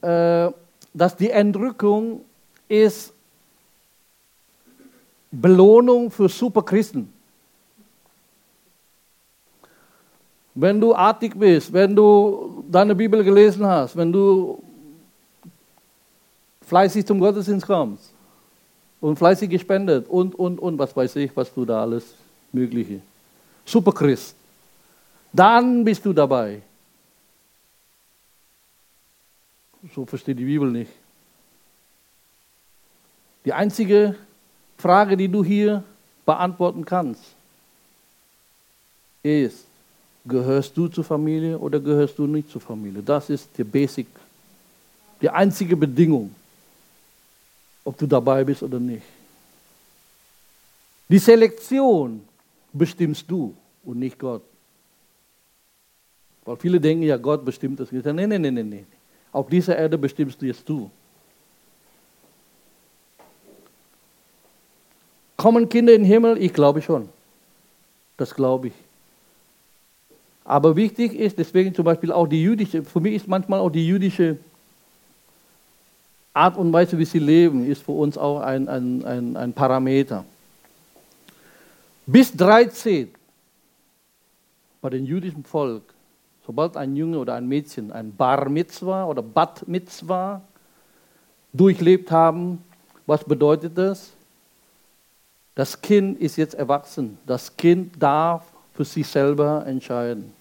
äh, 0.00 0.50
dass 0.92 1.16
die 1.16 1.30
Entrückung 1.30 2.24
ist 2.68 3.12
Belohnung 5.30 6.10
für 6.10 6.28
Superchristen. 6.28 7.12
Wenn 10.54 10.80
du 10.80 10.94
artig 10.94 11.38
bist, 11.38 11.72
wenn 11.72 11.94
du 11.94 12.64
deine 12.68 12.94
Bibel 12.94 13.22
gelesen 13.22 13.64
hast, 13.64 13.96
wenn 13.96 14.10
du 14.10 14.60
fleißig 16.66 17.06
zum 17.06 17.20
Gottesdienst 17.20 17.66
kommst 17.66 18.10
und 19.00 19.16
fleißig 19.16 19.48
gespendet 19.48 20.08
und, 20.08 20.34
und, 20.34 20.58
und, 20.58 20.78
was 20.78 20.96
weiß 20.96 21.16
ich, 21.16 21.36
was 21.36 21.52
du 21.54 21.64
da 21.64 21.82
alles 21.82 22.04
Mögliche. 22.52 23.00
Superchrist. 23.64 24.34
Dann 25.32 25.84
bist 25.84 26.04
du 26.04 26.12
dabei. 26.12 26.62
So 29.94 30.04
versteht 30.04 30.38
die 30.38 30.44
Bibel 30.44 30.70
nicht. 30.70 30.90
Die 33.44 33.52
einzige 33.52 34.16
Frage, 34.76 35.16
die 35.16 35.28
du 35.28 35.44
hier 35.44 35.82
beantworten 36.26 36.84
kannst, 36.84 37.22
ist, 39.22 39.64
gehörst 40.24 40.76
du 40.76 40.88
zur 40.88 41.04
Familie 41.04 41.58
oder 41.58 41.80
gehörst 41.80 42.18
du 42.18 42.26
nicht 42.26 42.50
zur 42.50 42.60
Familie? 42.60 43.02
Das 43.02 43.30
ist 43.30 43.48
die 43.56 43.64
Basic, 43.64 44.06
die 45.20 45.30
einzige 45.30 45.76
Bedingung, 45.76 46.34
ob 47.84 47.96
du 47.96 48.06
dabei 48.06 48.44
bist 48.44 48.62
oder 48.62 48.78
nicht. 48.78 49.06
Die 51.08 51.18
Selektion 51.18 52.22
bestimmst 52.72 53.30
du 53.30 53.54
und 53.84 53.98
nicht 53.98 54.18
Gott. 54.18 54.42
Weil 56.44 56.56
viele 56.56 56.80
denken, 56.80 57.04
ja, 57.04 57.16
Gott 57.16 57.44
bestimmt 57.44 57.80
das. 57.80 57.90
Nein, 57.90 58.02
nein, 58.14 58.28
nein, 58.28 58.42
nein, 58.42 58.68
nein. 58.68 58.86
Auf 59.32 59.48
dieser 59.48 59.76
Erde 59.76 59.98
bestimmst 59.98 60.40
du 60.40 60.46
jetzt 60.46 60.68
du. 60.68 60.90
Kommen 65.36 65.68
Kinder 65.68 65.92
in 65.92 66.02
den 66.02 66.06
Himmel? 66.06 66.38
Ich 66.42 66.52
glaube 66.52 66.82
schon. 66.82 67.08
Das 68.16 68.34
glaube 68.34 68.68
ich. 68.68 68.74
Aber 70.44 70.74
wichtig 70.74 71.14
ist 71.14 71.38
deswegen 71.38 71.74
zum 71.74 71.84
Beispiel 71.84 72.10
auch 72.10 72.26
die 72.26 72.42
jüdische, 72.42 72.82
für 72.82 73.00
mich 73.00 73.14
ist 73.14 73.28
manchmal 73.28 73.60
auch 73.60 73.70
die 73.70 73.86
jüdische 73.86 74.38
Art 76.32 76.56
und 76.56 76.72
Weise, 76.72 76.98
wie 76.98 77.04
sie 77.04 77.18
leben, 77.18 77.70
ist 77.70 77.82
für 77.82 77.92
uns 77.92 78.16
auch 78.16 78.40
ein, 78.40 78.68
ein, 78.68 79.04
ein, 79.04 79.36
ein 79.36 79.52
Parameter. 79.52 80.24
Bis 82.06 82.34
13 82.34 83.10
bei 84.80 84.90
dem 84.90 85.04
jüdischen 85.04 85.44
Volk 85.44 85.82
Sobald 86.48 86.78
ein 86.78 86.96
Junge 86.96 87.18
oder 87.18 87.34
ein 87.34 87.46
Mädchen 87.46 87.92
ein 87.92 88.10
Bar 88.16 88.48
Mitzwa 88.48 89.04
oder 89.04 89.20
Bat 89.20 89.68
Mitzwa 89.68 90.40
durchlebt 91.52 92.10
haben, 92.10 92.64
was 93.04 93.22
bedeutet 93.22 93.76
das? 93.76 94.12
Das 95.54 95.78
Kind 95.78 96.18
ist 96.18 96.36
jetzt 96.36 96.54
erwachsen. 96.54 97.18
Das 97.26 97.54
Kind 97.54 98.02
darf 98.02 98.44
für 98.72 98.86
sich 98.86 99.06
selber 99.06 99.66
entscheiden. 99.66 100.32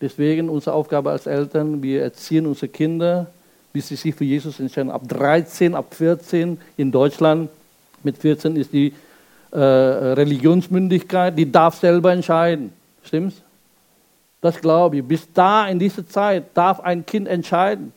Deswegen 0.00 0.48
unsere 0.48 0.74
Aufgabe 0.74 1.10
als 1.10 1.26
Eltern, 1.26 1.82
wir 1.82 2.02
erziehen 2.02 2.46
unsere 2.46 2.68
Kinder, 2.68 3.26
bis 3.74 3.88
sie 3.88 3.96
sich 3.96 4.14
für 4.14 4.24
Jesus 4.24 4.58
entscheiden. 4.58 4.90
Ab 4.90 5.02
13, 5.06 5.74
ab 5.74 5.92
14 5.92 6.58
in 6.78 6.90
Deutschland, 6.90 7.50
mit 8.02 8.16
14 8.16 8.56
ist 8.56 8.72
die 8.72 8.94
äh, 9.50 9.58
Religionsmündigkeit, 9.58 11.36
die 11.36 11.52
darf 11.52 11.78
selber 11.78 12.10
entscheiden. 12.10 12.72
Stimmt's? 13.04 13.42
Das 14.40 14.60
glaube 14.60 14.98
ich. 14.98 15.04
Bis 15.04 15.28
da, 15.32 15.68
in 15.68 15.78
dieser 15.78 16.06
Zeit, 16.06 16.44
darf 16.54 16.80
ein 16.80 17.04
Kind 17.04 17.28
entscheiden, 17.28 17.92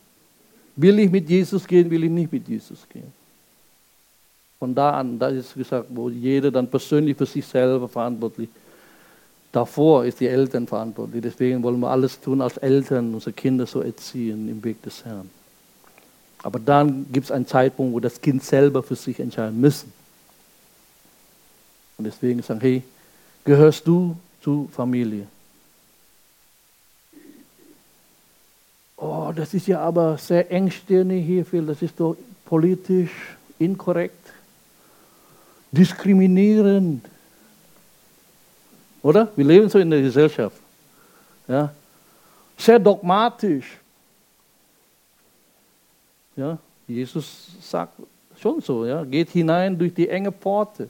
will 0.76 0.98
ich 0.98 1.10
mit 1.10 1.28
Jesus 1.28 1.66
gehen, 1.66 1.90
will 1.90 2.04
ich 2.04 2.10
nicht 2.10 2.32
mit 2.32 2.48
Jesus 2.48 2.86
gehen. 2.88 3.12
Von 4.58 4.74
da 4.74 4.90
an, 4.98 5.18
da 5.18 5.28
ist 5.28 5.54
gesagt, 5.54 5.86
wo 5.90 6.08
jeder 6.08 6.50
dann 6.50 6.68
persönlich 6.68 7.16
für 7.16 7.26
sich 7.26 7.46
selber 7.46 7.88
verantwortlich 7.88 8.48
Davor 9.54 10.04
ist 10.04 10.18
die 10.18 10.26
Eltern 10.26 10.66
verantwortlich. 10.66 11.22
Deswegen 11.22 11.62
wollen 11.62 11.78
wir 11.78 11.88
alles 11.88 12.20
tun 12.20 12.42
als 12.42 12.56
Eltern, 12.56 13.14
unsere 13.14 13.32
Kinder 13.32 13.66
so 13.66 13.82
erziehen 13.82 14.48
im 14.48 14.64
Weg 14.64 14.82
des 14.82 15.04
Herrn. 15.04 15.30
Aber 16.42 16.58
dann 16.58 17.06
gibt 17.12 17.26
es 17.26 17.30
einen 17.30 17.46
Zeitpunkt, 17.46 17.94
wo 17.94 18.00
das 18.00 18.20
Kind 18.20 18.42
selber 18.42 18.82
für 18.82 18.96
sich 18.96 19.20
entscheiden 19.20 19.60
müssen. 19.60 19.92
Und 21.96 22.04
deswegen 22.04 22.42
sagen, 22.42 22.60
hey, 22.62 22.82
gehörst 23.44 23.86
du 23.86 24.16
zur 24.42 24.68
Familie? 24.70 25.28
Oh, 28.96 29.32
das 29.34 29.54
ist 29.54 29.66
ja 29.66 29.80
aber 29.80 30.18
sehr 30.18 30.50
engstirnig 30.50 31.24
hier, 31.24 31.44
Phil, 31.44 31.66
das 31.66 31.82
ist 31.82 31.98
doch 31.98 32.16
politisch 32.44 33.10
inkorrekt, 33.58 34.32
diskriminierend. 35.72 37.04
Oder? 39.02 39.28
Wir 39.36 39.44
leben 39.44 39.68
so 39.68 39.78
in 39.78 39.90
der 39.90 40.00
Gesellschaft. 40.00 40.56
Ja? 41.46 41.72
Sehr 42.56 42.78
dogmatisch. 42.78 43.78
Ja? 46.36 46.58
Jesus 46.86 47.48
sagt 47.60 47.94
schon 48.40 48.60
so, 48.60 48.86
ja? 48.86 49.04
geht 49.04 49.30
hinein 49.30 49.78
durch 49.78 49.92
die 49.92 50.08
enge 50.08 50.32
Pforte. 50.32 50.88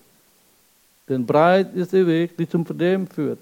Denn 1.09 1.27
breit 1.27 1.75
ist 1.75 1.93
der 1.93 2.07
Weg, 2.07 2.37
die 2.37 2.49
zum 2.49 2.65
Verderben 2.65 3.07
führt. 3.07 3.39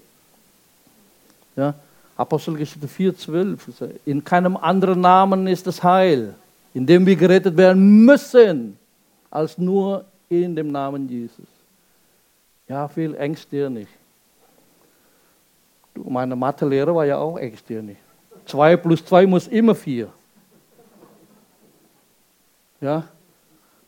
Ja? 1.55 1.73
Apostelgeschichte 2.15 2.87
4,12. 2.87 3.91
In 4.05 4.23
keinem 4.23 4.55
anderen 4.57 5.01
Namen 5.01 5.47
ist 5.47 5.65
das 5.65 5.83
Heil, 5.83 6.35
in 6.73 6.85
dem 6.85 7.05
wir 7.05 7.15
gerettet 7.15 7.57
werden 7.57 8.05
müssen, 8.05 8.77
als 9.31 9.57
nur 9.57 10.05
in 10.29 10.55
dem 10.55 10.71
Namen 10.71 11.09
Jesus. 11.09 11.47
Ja, 12.67 12.87
viel 12.87 13.15
engstirnig. 13.15 13.87
Meine 15.95 16.35
Mathelehrer 16.35 16.95
war 16.95 17.05
ja 17.05 17.17
auch 17.17 17.37
engstirnig. 17.37 17.97
Zwei 18.45 18.75
plus 18.77 19.03
zwei 19.05 19.25
muss 19.25 19.47
immer 19.47 19.75
vier. 19.75 20.09
Ja, 22.81 23.07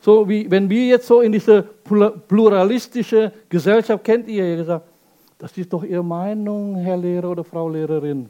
so 0.05 0.29
wie 0.29 0.49
wenn 0.49 0.69
wir 0.69 0.85
jetzt 0.85 1.07
so 1.07 1.21
in 1.21 1.31
diese 1.31 1.63
pluralistische 1.63 3.31
Gesellschaft, 3.49 4.03
kennt 4.03 4.27
ihr 4.27 4.47
ja 4.49 4.55
gesagt, 4.55 4.85
das 5.37 5.57
ist 5.57 5.71
doch 5.71 5.83
Ihre 5.83 6.03
Meinung, 6.03 6.75
Herr 6.75 6.97
Lehrer 6.97 7.31
oder 7.31 7.43
Frau 7.43 7.69
Lehrerin. 7.69 8.29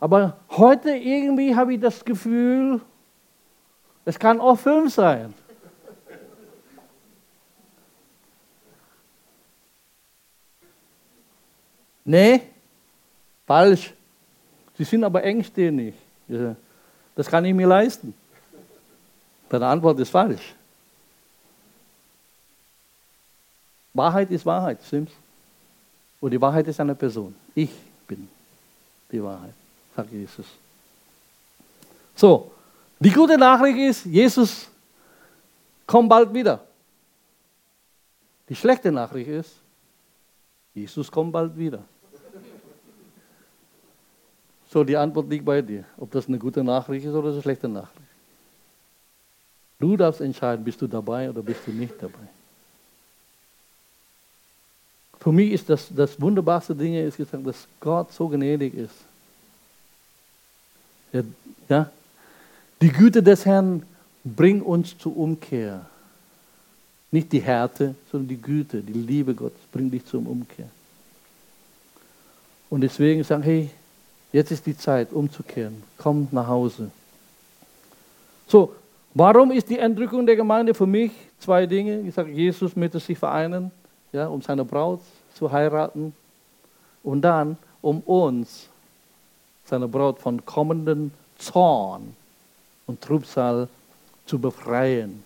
Aber 0.00 0.36
heute 0.50 0.90
irgendwie 0.90 1.54
habe 1.54 1.74
ich 1.74 1.80
das 1.80 2.04
Gefühl, 2.04 2.80
es 4.04 4.18
kann 4.18 4.40
auch 4.40 4.56
fünf 4.56 4.94
sein. 4.94 5.34
Nee, 12.04 12.40
falsch. 13.46 13.92
Sie 14.76 14.84
sind 14.84 15.04
aber 15.04 15.22
engstirnig. 15.22 15.94
Das 17.14 17.28
kann 17.28 17.44
ich 17.44 17.54
mir 17.54 17.66
leisten. 17.66 18.14
Deine 19.48 19.66
Antwort 19.66 19.98
ist 20.00 20.10
falsch. 20.10 20.54
Wahrheit 23.92 24.30
ist 24.30 24.46
Wahrheit, 24.46 24.78
stimmt's? 24.84 25.12
Und 26.20 26.30
die 26.30 26.40
Wahrheit 26.40 26.68
ist 26.68 26.78
eine 26.78 26.94
Person. 26.94 27.34
Ich 27.54 27.70
bin 28.06 28.28
die 29.10 29.22
Wahrheit, 29.22 29.54
sagt 29.96 30.12
Jesus. 30.12 30.46
So, 32.14 32.52
die 32.98 33.10
gute 33.10 33.38
Nachricht 33.38 33.78
ist, 33.78 34.04
Jesus 34.04 34.68
kommt 35.86 36.08
bald 36.08 36.32
wieder. 36.32 36.60
Die 38.48 38.54
schlechte 38.54 38.92
Nachricht 38.92 39.28
ist, 39.28 39.52
Jesus 40.74 41.10
kommt 41.10 41.32
bald 41.32 41.56
wieder. 41.56 41.82
So, 44.70 44.84
die 44.84 44.96
Antwort 44.96 45.28
liegt 45.28 45.44
bei 45.44 45.62
dir, 45.62 45.84
ob 45.96 46.10
das 46.10 46.28
eine 46.28 46.38
gute 46.38 46.62
Nachricht 46.62 47.06
ist 47.06 47.14
oder 47.14 47.30
eine 47.30 47.42
schlechte 47.42 47.68
Nachricht. 47.68 48.08
Du 49.78 49.96
darfst 49.96 50.20
entscheiden, 50.20 50.62
bist 50.62 50.80
du 50.82 50.86
dabei 50.86 51.30
oder 51.30 51.42
bist 51.42 51.66
du 51.66 51.70
nicht 51.70 51.94
dabei. 52.00 52.28
Für 55.30 55.34
mich 55.36 55.52
ist 55.52 55.70
das, 55.70 55.86
das 55.94 56.20
wunderbarste 56.20 56.74
Ding, 56.74 56.92
ist 56.92 57.16
gesagt, 57.16 57.46
dass 57.46 57.68
Gott 57.78 58.12
so 58.12 58.26
gnädig 58.26 58.74
ist. 58.74 58.96
Ja? 61.68 61.88
Die 62.80 62.88
Güte 62.88 63.22
des 63.22 63.46
Herrn 63.46 63.84
bringt 64.24 64.66
uns 64.66 64.98
zur 64.98 65.16
Umkehr. 65.16 65.86
Nicht 67.12 67.30
die 67.30 67.38
Härte, 67.38 67.94
sondern 68.10 68.26
die 68.26 68.42
Güte, 68.42 68.80
die 68.80 68.92
Liebe 68.92 69.32
Gottes 69.32 69.60
bringt 69.70 69.94
dich 69.94 70.04
zur 70.04 70.26
Umkehr. 70.26 70.68
Und 72.68 72.80
deswegen 72.80 73.22
sagen, 73.22 73.44
hey, 73.44 73.70
jetzt 74.32 74.50
ist 74.50 74.66
die 74.66 74.76
Zeit 74.76 75.12
umzukehren. 75.12 75.80
Komm 75.96 76.26
nach 76.32 76.48
Hause. 76.48 76.90
So, 78.48 78.74
Warum 79.14 79.52
ist 79.52 79.70
die 79.70 79.78
Entrückung 79.78 80.26
der 80.26 80.34
Gemeinde 80.34 80.74
für 80.74 80.88
mich 80.88 81.12
zwei 81.38 81.66
Dinge? 81.66 82.00
Ich 82.00 82.14
sage, 82.14 82.32
Jesus 82.32 82.74
möchte 82.74 82.98
sich 82.98 83.16
vereinen, 83.16 83.70
ja, 84.12 84.26
um 84.26 84.42
seine 84.42 84.64
Braut 84.64 85.00
zu 85.34 85.50
heiraten 85.52 86.14
und 87.02 87.22
dann, 87.22 87.56
um 87.82 88.00
uns, 88.00 88.68
seine 89.64 89.88
Braut, 89.88 90.18
von 90.18 90.44
kommenden 90.44 91.12
Zorn 91.38 92.14
und 92.86 93.00
Trübsal 93.00 93.68
zu 94.26 94.38
befreien. 94.38 95.24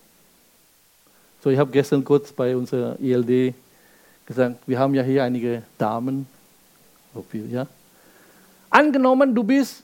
So, 1.43 1.49
ich 1.49 1.59
habe 1.59 1.71
gestern 1.71 2.03
kurz 2.03 2.31
bei 2.31 2.55
unserer 2.55 2.99
ELD 2.99 3.53
gesagt, 4.25 4.57
wir 4.65 4.79
haben 4.79 4.93
ja 4.93 5.03
hier 5.03 5.23
einige 5.23 5.63
Damen. 5.77 6.27
Ja. 7.49 7.67
Angenommen, 8.69 9.33
du 9.33 9.43
bist 9.43 9.83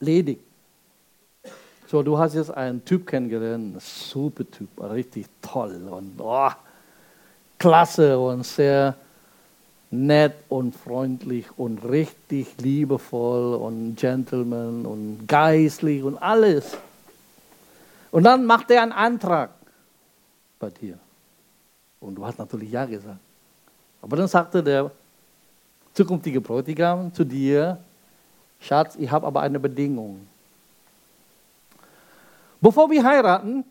ledig 0.00 0.38
so, 1.92 2.02
du 2.02 2.16
hast 2.16 2.32
jetzt 2.32 2.50
einen 2.50 2.82
Typ 2.86 3.06
kennengelernt, 3.06 3.76
ein 3.76 3.78
super 3.78 4.50
Typ, 4.50 4.68
richtig 4.80 5.26
toll 5.42 5.78
und 5.90 6.14
oh, 6.20 6.48
klasse 7.62 8.18
und 8.18 8.44
sehr 8.44 8.96
nett 9.92 10.34
und 10.48 10.74
freundlich 10.74 11.46
und 11.56 11.84
richtig 11.84 12.48
liebevoll 12.58 13.54
und 13.54 13.94
Gentleman 13.94 14.84
und 14.84 15.28
geistlich 15.28 16.02
und 16.02 16.18
alles. 16.18 16.76
Und 18.10 18.24
dann 18.24 18.44
macht 18.46 18.68
er 18.72 18.82
einen 18.82 18.90
Antrag 18.90 19.50
bei 20.58 20.70
dir. 20.70 20.98
Und 22.00 22.16
du 22.16 22.26
hast 22.26 22.38
natürlich 22.38 22.72
Ja 22.72 22.84
gesagt. 22.84 23.20
Aber 24.00 24.16
dann 24.16 24.26
sagte 24.26 24.60
der 24.60 24.90
zukünftige 25.94 26.40
Bräutigam 26.40 27.14
zu 27.14 27.22
dir, 27.22 27.78
Schatz, 28.60 28.96
ich 28.96 29.08
habe 29.08 29.24
aber 29.24 29.40
eine 29.42 29.60
Bedingung. 29.60 30.26
Bevor 32.60 32.90
wir 32.90 33.04
heiraten, 33.04 33.64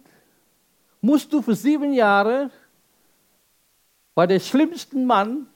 musst 1.01 1.33
du 1.33 1.41
für 1.41 1.55
sieben 1.55 1.93
Jahre 1.93 2.49
bei 4.15 4.27
dem 4.27 4.39
schlimmsten 4.39 5.05
Mann 5.05 5.47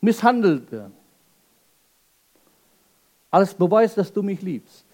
misshandelt 0.00 0.70
werden. 0.72 0.94
Als 3.30 3.52
Beweis, 3.54 3.94
dass 3.94 4.12
du 4.12 4.22
mich 4.22 4.40
liebst. 4.40 4.84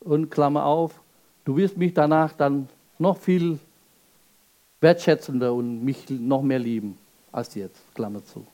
Und 0.00 0.30
Klammer 0.30 0.64
auf, 0.64 0.98
du 1.44 1.56
wirst 1.56 1.76
mich 1.76 1.92
danach 1.92 2.32
dann 2.32 2.68
noch 2.98 3.18
viel 3.18 3.58
wertschätzender 4.80 5.52
und 5.52 5.84
mich 5.84 6.08
noch 6.08 6.42
mehr 6.42 6.58
lieben 6.58 6.96
als 7.32 7.54
jetzt. 7.54 7.80
Klammer 7.94 8.24
zu. 8.24 8.46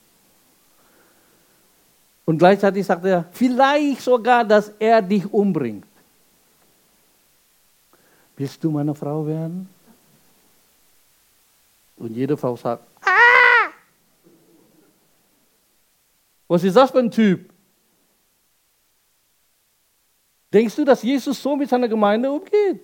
Und 2.25 2.37
gleichzeitig 2.37 2.85
sagt 2.85 3.05
er, 3.05 3.25
vielleicht 3.31 4.01
sogar, 4.01 4.43
dass 4.43 4.69
er 4.79 5.01
dich 5.01 5.31
umbringt. 5.31 5.85
Willst 8.35 8.63
du 8.63 8.71
meine 8.71 8.95
Frau 8.95 9.25
werden? 9.27 9.69
Und 11.95 12.15
jede 12.15 12.35
Frau 12.37 12.55
sagt, 12.55 12.83
ah! 13.01 13.69
Was 16.47 16.63
ist 16.63 16.75
das 16.75 16.91
für 16.91 16.99
ein 16.99 17.11
Typ? 17.11 17.51
Denkst 20.51 20.75
du, 20.75 20.85
dass 20.85 21.01
Jesus 21.01 21.41
so 21.41 21.55
mit 21.55 21.69
seiner 21.69 21.87
Gemeinde 21.87 22.31
umgeht? 22.31 22.81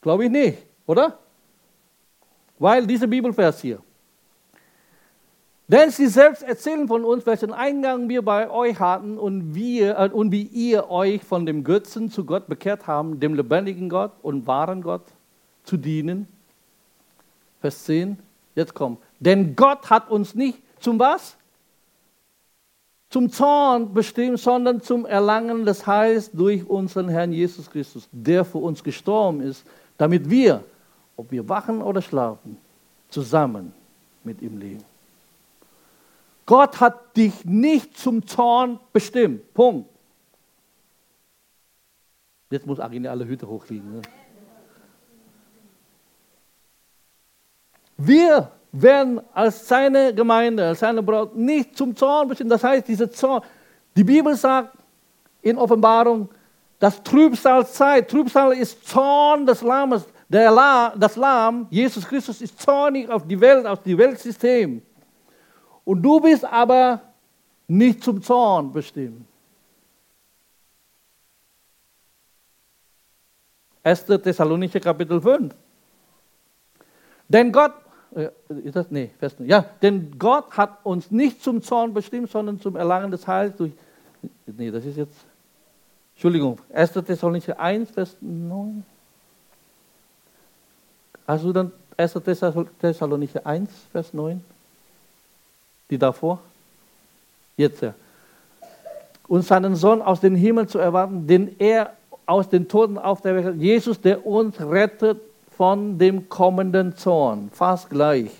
Glaube 0.00 0.24
ich 0.24 0.30
nicht, 0.30 0.58
oder? 0.86 1.18
Weil 2.58 2.86
dieser 2.86 3.06
Bibelvers 3.06 3.60
hier. 3.60 3.82
Denn 5.70 5.90
sie 5.90 6.08
selbst 6.08 6.42
erzählen 6.42 6.88
von 6.88 7.04
uns, 7.04 7.24
welchen 7.26 7.52
Eingang 7.52 8.08
wir 8.08 8.22
bei 8.22 8.50
euch 8.50 8.80
hatten 8.80 9.18
und, 9.18 9.54
wir, 9.54 9.98
äh, 9.98 10.08
und 10.08 10.32
wie 10.32 10.42
ihr 10.42 10.90
euch 10.90 11.22
von 11.22 11.46
dem 11.46 11.62
Götzen 11.62 12.10
zu 12.10 12.24
Gott 12.24 12.48
bekehrt 12.48 12.88
haben, 12.88 13.20
dem 13.20 13.34
lebendigen 13.34 13.88
Gott 13.88 14.12
und 14.22 14.48
wahren 14.48 14.82
Gott 14.82 15.04
zu 15.62 15.76
dienen. 15.76 16.26
Vers 17.60 17.84
10, 17.84 18.18
jetzt 18.54 18.74
kommt. 18.74 18.98
Denn 19.18 19.54
Gott 19.54 19.90
hat 19.90 20.10
uns 20.10 20.34
nicht 20.34 20.58
zum 20.80 20.98
was? 20.98 21.36
Zum 23.10 23.30
Zorn 23.30 23.92
bestimmt, 23.92 24.38
sondern 24.38 24.80
zum 24.80 25.04
Erlangen 25.04 25.64
des 25.64 25.86
Heils 25.86 26.30
durch 26.30 26.68
unseren 26.68 27.08
Herrn 27.08 27.32
Jesus 27.32 27.70
Christus, 27.70 28.08
der 28.12 28.44
für 28.44 28.58
uns 28.58 28.84
gestorben 28.84 29.40
ist, 29.40 29.64
damit 29.98 30.30
wir, 30.30 30.64
ob 31.16 31.30
wir 31.30 31.48
wachen 31.48 31.82
oder 31.82 32.00
schlafen, 32.00 32.56
zusammen 33.08 33.72
mit 34.22 34.40
ihm 34.40 34.58
leben. 34.58 34.84
Gott 36.46 36.80
hat 36.80 37.16
dich 37.16 37.44
nicht 37.44 37.96
zum 37.96 38.26
Zorn 38.26 38.80
bestimmt. 38.92 39.52
Punkt. 39.54 39.88
Jetzt 42.50 42.66
muss 42.66 42.80
Agine 42.80 43.10
alle 43.10 43.24
Hüte 43.24 43.46
hochliegen. 43.46 43.92
Ne? 43.92 44.02
Wir 48.02 48.50
werden 48.72 49.20
als 49.34 49.68
seine 49.68 50.14
Gemeinde, 50.14 50.68
als 50.68 50.80
seine 50.80 51.02
Braut 51.02 51.36
nicht 51.36 51.76
zum 51.76 51.94
Zorn 51.94 52.28
bestimmt. 52.28 52.50
Das 52.50 52.64
heißt, 52.64 52.88
diese 52.88 53.10
Zorn, 53.10 53.42
die 53.94 54.04
Bibel 54.04 54.34
sagt 54.34 54.76
in 55.42 55.58
Offenbarung, 55.58 56.28
dass 56.78 57.02
Trübsalzeit, 57.02 58.10
Trübsal 58.10 58.52
ist 58.54 58.88
Zorn 58.88 59.44
des 59.44 59.60
Lammes. 59.60 60.06
Der 60.30 60.50
La, 60.50 60.94
das 60.96 61.16
Lamm, 61.16 61.66
Jesus 61.68 62.06
Christus, 62.06 62.40
ist 62.40 62.58
zornig 62.60 63.10
auf 63.10 63.26
die 63.26 63.38
Welt, 63.38 63.66
auf 63.66 63.82
die 63.82 63.98
Weltsystem. 63.98 64.80
Und 65.84 66.02
du 66.02 66.20
bist 66.20 66.44
aber 66.44 67.00
nicht 67.68 68.02
zum 68.02 68.22
Zorn 68.22 68.72
bestimmt. 68.72 69.26
1. 73.82 74.06
Thessalonicher 74.06 74.80
Kapitel 74.80 75.20
5. 75.20 75.54
Denn 77.28 77.52
Gott, 77.52 77.74
ist 78.14 78.74
das, 78.74 78.90
nee, 78.90 79.10
Vers, 79.18 79.36
ja, 79.38 79.64
denn 79.82 80.18
Gott 80.18 80.56
hat 80.56 80.84
uns 80.84 81.10
nicht 81.10 81.42
zum 81.42 81.62
Zorn 81.62 81.94
bestimmt, 81.94 82.30
sondern 82.30 82.60
zum 82.60 82.76
Erlangen 82.76 83.10
des 83.10 83.26
Heils 83.26 83.56
durch, 83.56 83.72
nee, 84.46 84.70
das 84.70 84.84
ist 84.84 84.96
jetzt, 84.96 85.16
Entschuldigung, 86.14 86.58
1. 86.72 86.92
Thessalonicher 86.92 87.58
1, 87.58 87.90
Vers 87.92 88.16
9. 88.20 88.84
Also 91.26 91.52
dann 91.52 91.72
1. 91.96 92.14
Thessalonicher 92.80 93.46
1, 93.46 93.70
Vers 93.92 94.12
9? 94.12 94.42
Die 95.88 95.98
davor? 95.98 96.40
Jetzt 97.56 97.82
ja. 97.82 97.94
Und 99.28 99.42
seinen 99.42 99.76
Sohn 99.76 100.02
aus 100.02 100.20
dem 100.20 100.34
Himmel 100.34 100.66
zu 100.66 100.78
erwarten, 100.78 101.26
den 101.26 101.54
er 101.58 101.94
aus 102.26 102.48
den 102.48 102.68
Toten 102.68 102.98
auferweckt 102.98 103.46
hat. 103.46 103.54
Jesus, 103.56 104.00
der 104.00 104.26
uns 104.26 104.60
rettet 104.60 105.20
von 105.60 105.98
dem 105.98 106.26
kommenden 106.30 106.96
Zorn. 106.96 107.50
Fast 107.52 107.90
gleich. 107.90 108.30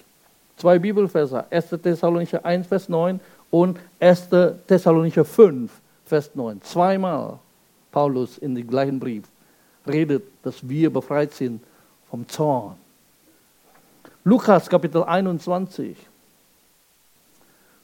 Zwei 0.57 0.79
Bibelverse. 0.79 1.45
1. 1.51 1.69
Thessalonicher 1.83 2.43
1, 2.43 2.67
Vers 2.67 2.89
9 2.89 3.21
und 3.51 3.79
1. 4.01 4.29
Thessalonicher 4.67 5.27
5, 5.27 5.71
Vers 6.07 6.31
9. 6.35 6.63
Zweimal 6.63 7.39
Paulus 7.93 8.39
in 8.39 8.55
dem 8.55 8.67
gleichen 8.67 8.99
Brief 8.99 9.25
redet, 9.87 10.23
dass 10.43 10.67
wir 10.67 10.91
befreit 10.91 11.35
sind 11.35 11.61
vom 12.09 12.27
Zorn. 12.27 12.77
Lukas 14.25 14.71
Kapitel 14.71 15.03
21. 15.03 15.99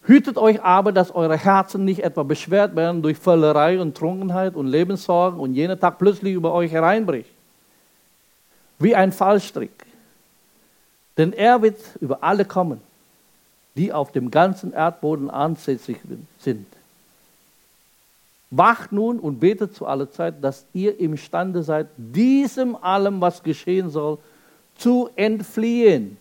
Hütet 0.05 0.39
euch 0.39 0.63
aber, 0.63 0.93
dass 0.93 1.15
eure 1.15 1.37
Herzen 1.37 1.85
nicht 1.85 2.03
etwa 2.03 2.23
beschwert 2.23 2.75
werden 2.75 3.03
durch 3.03 3.19
Völlerei 3.19 3.79
und 3.83 3.99
Trunkenheit 3.99 4.57
und 4.57 4.67
Lebenssorgen 4.67 5.39
und 5.39 5.53
jener 5.53 5.79
Tag 5.79 5.99
plötzlich 5.99 6.33
über 6.33 6.55
euch 6.55 6.73
hereinbricht. 6.73 7.36
Wie 8.79 8.95
ein 8.95 9.13
Fallstrick. 9.13 9.71
Denn 11.17 11.33
er 11.33 11.63
wird 11.63 11.79
über 12.01 12.23
alle 12.23 12.45
kommen, 12.45 12.81
die 13.75 13.93
auf 13.93 14.13
dem 14.13 14.31
ganzen 14.31 14.73
Erdboden 14.73 15.31
ansässig 15.31 15.99
sind. 16.41 16.67
Wacht 18.51 18.93
nun 18.93 19.19
und 19.19 19.41
betet 19.41 19.75
zu 19.75 19.87
aller 19.87 20.11
Zeit, 20.11 20.43
dass 20.43 20.65
ihr 20.73 20.99
imstande 21.01 21.63
seid, 21.63 21.89
diesem 21.97 22.77
allem, 22.77 23.21
was 23.21 23.43
geschehen 23.43 23.91
soll, 23.91 24.19
zu 24.77 25.11
entfliehen 25.17 26.17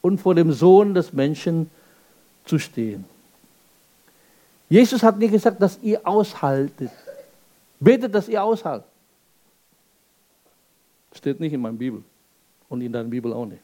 und 0.00 0.18
vor 0.18 0.34
dem 0.34 0.52
Sohn 0.52 0.94
des 0.94 1.12
Menschen 1.12 1.70
zu 2.44 2.58
stehen. 2.58 3.04
Jesus 4.68 5.02
hat 5.02 5.18
nicht 5.18 5.32
gesagt, 5.32 5.60
dass 5.60 5.78
ihr 5.82 6.06
aushaltet. 6.06 6.90
Betet, 7.78 8.14
dass 8.14 8.28
ihr 8.28 8.42
aushaltet. 8.42 8.86
Steht 11.14 11.40
nicht 11.40 11.52
in 11.52 11.60
meiner 11.60 11.76
Bibel 11.76 12.02
und 12.68 12.80
in 12.80 12.92
deiner 12.92 13.08
Bibel 13.08 13.32
auch 13.32 13.46
nicht. 13.46 13.62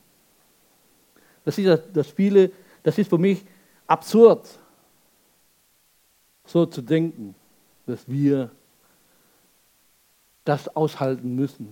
Das 1.44 1.58
ist, 1.58 1.82
das, 1.92 2.08
viele, 2.08 2.50
das 2.82 2.96
ist 2.96 3.08
für 3.08 3.18
mich 3.18 3.44
absurd, 3.86 4.48
so 6.46 6.66
zu 6.66 6.80
denken 6.80 7.34
dass 7.90 8.08
wir 8.08 8.50
das 10.44 10.74
aushalten 10.74 11.34
müssen. 11.34 11.68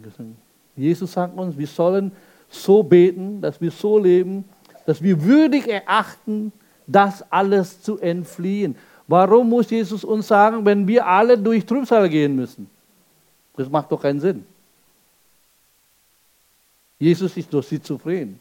Jesus 0.76 1.12
sagt 1.12 1.36
uns, 1.38 1.56
wir 1.56 1.66
sollen 1.66 2.12
so 2.48 2.82
beten, 2.82 3.40
dass 3.40 3.60
wir 3.60 3.70
so 3.70 3.98
leben, 3.98 4.44
dass 4.86 5.02
wir 5.02 5.22
würdig 5.22 5.68
erachten, 5.68 6.52
das 6.86 7.24
alles 7.30 7.82
zu 7.82 7.98
entfliehen. 7.98 8.76
Warum 9.06 9.48
muss 9.48 9.70
Jesus 9.70 10.04
uns 10.04 10.28
sagen, 10.28 10.64
wenn 10.64 10.86
wir 10.86 11.06
alle 11.06 11.38
durch 11.38 11.64
Trübsal 11.64 12.08
gehen 12.08 12.36
müssen? 12.36 12.68
Das 13.56 13.68
macht 13.68 13.90
doch 13.90 14.00
keinen 14.00 14.20
Sinn. 14.20 14.44
Jesus 16.98 17.36
ist 17.36 17.50
sie 17.68 17.80
zufrieden. 17.80 18.40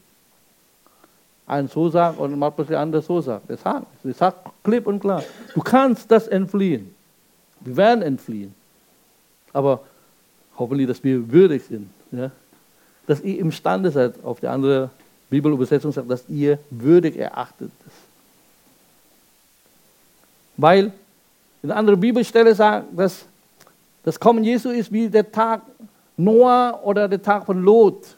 Ein 1.45 1.67
so 1.67 1.89
sagt 1.89 2.19
und 2.19 2.37
mal 2.37 2.49
plötzlich 2.49 2.77
anders 2.77 3.05
so 3.05 3.21
sagt. 3.21 3.49
Er 3.49 3.57
sagt, 3.57 3.85
er 4.03 4.13
sagt 4.13 4.49
klipp 4.63 4.87
und 4.87 4.99
klar, 4.99 5.23
du 5.53 5.61
kannst 5.61 6.11
das 6.11 6.27
entfliehen. 6.27 6.93
Wir 7.61 7.77
werden 7.77 8.01
entfliehen. 8.01 8.53
Aber 9.53 9.81
hoffentlich, 10.57 10.87
dass 10.87 11.03
wir 11.03 11.31
würdig 11.31 11.63
sind. 11.63 11.89
Ja? 12.11 12.31
Dass 13.05 13.21
ihr 13.21 13.39
imstande 13.39 13.91
seid, 13.91 14.21
auf 14.23 14.39
der 14.39 14.51
anderen 14.51 14.89
Bibelübersetzung 15.29 15.91
sagt, 15.91 16.09
dass 16.09 16.27
ihr 16.27 16.59
würdig 16.69 17.17
erachtet 17.17 17.71
ist. 17.85 17.95
Weil 20.57 20.91
in 21.63 21.71
anderen 21.71 21.99
Bibelstelle 21.99 22.53
sagt, 22.55 22.87
dass 22.97 23.25
das 24.03 24.19
Kommen 24.19 24.43
Jesu 24.43 24.69
ist 24.69 24.91
wie 24.91 25.09
der 25.09 25.31
Tag 25.31 25.61
Noah 26.17 26.79
oder 26.83 27.07
der 27.07 27.21
Tag 27.21 27.45
von 27.45 27.61
Lot. 27.61 28.16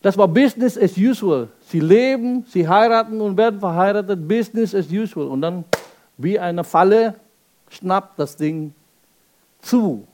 Das 0.00 0.16
war 0.16 0.28
Business 0.28 0.78
as 0.78 0.96
usual. 0.96 1.48
Sie 1.66 1.80
leben, 1.80 2.44
sie 2.48 2.68
heiraten 2.68 3.20
und 3.20 3.36
werden 3.36 3.58
verheiratet, 3.58 4.28
Business 4.28 4.74
as 4.74 4.86
usual. 4.90 5.26
Und 5.28 5.42
dann 5.42 5.64
wie 6.16 6.38
eine 6.38 6.64
Falle 6.64 7.14
schnappt 7.70 8.18
das 8.18 8.36
Ding 8.36 8.72
zu. 9.60 10.06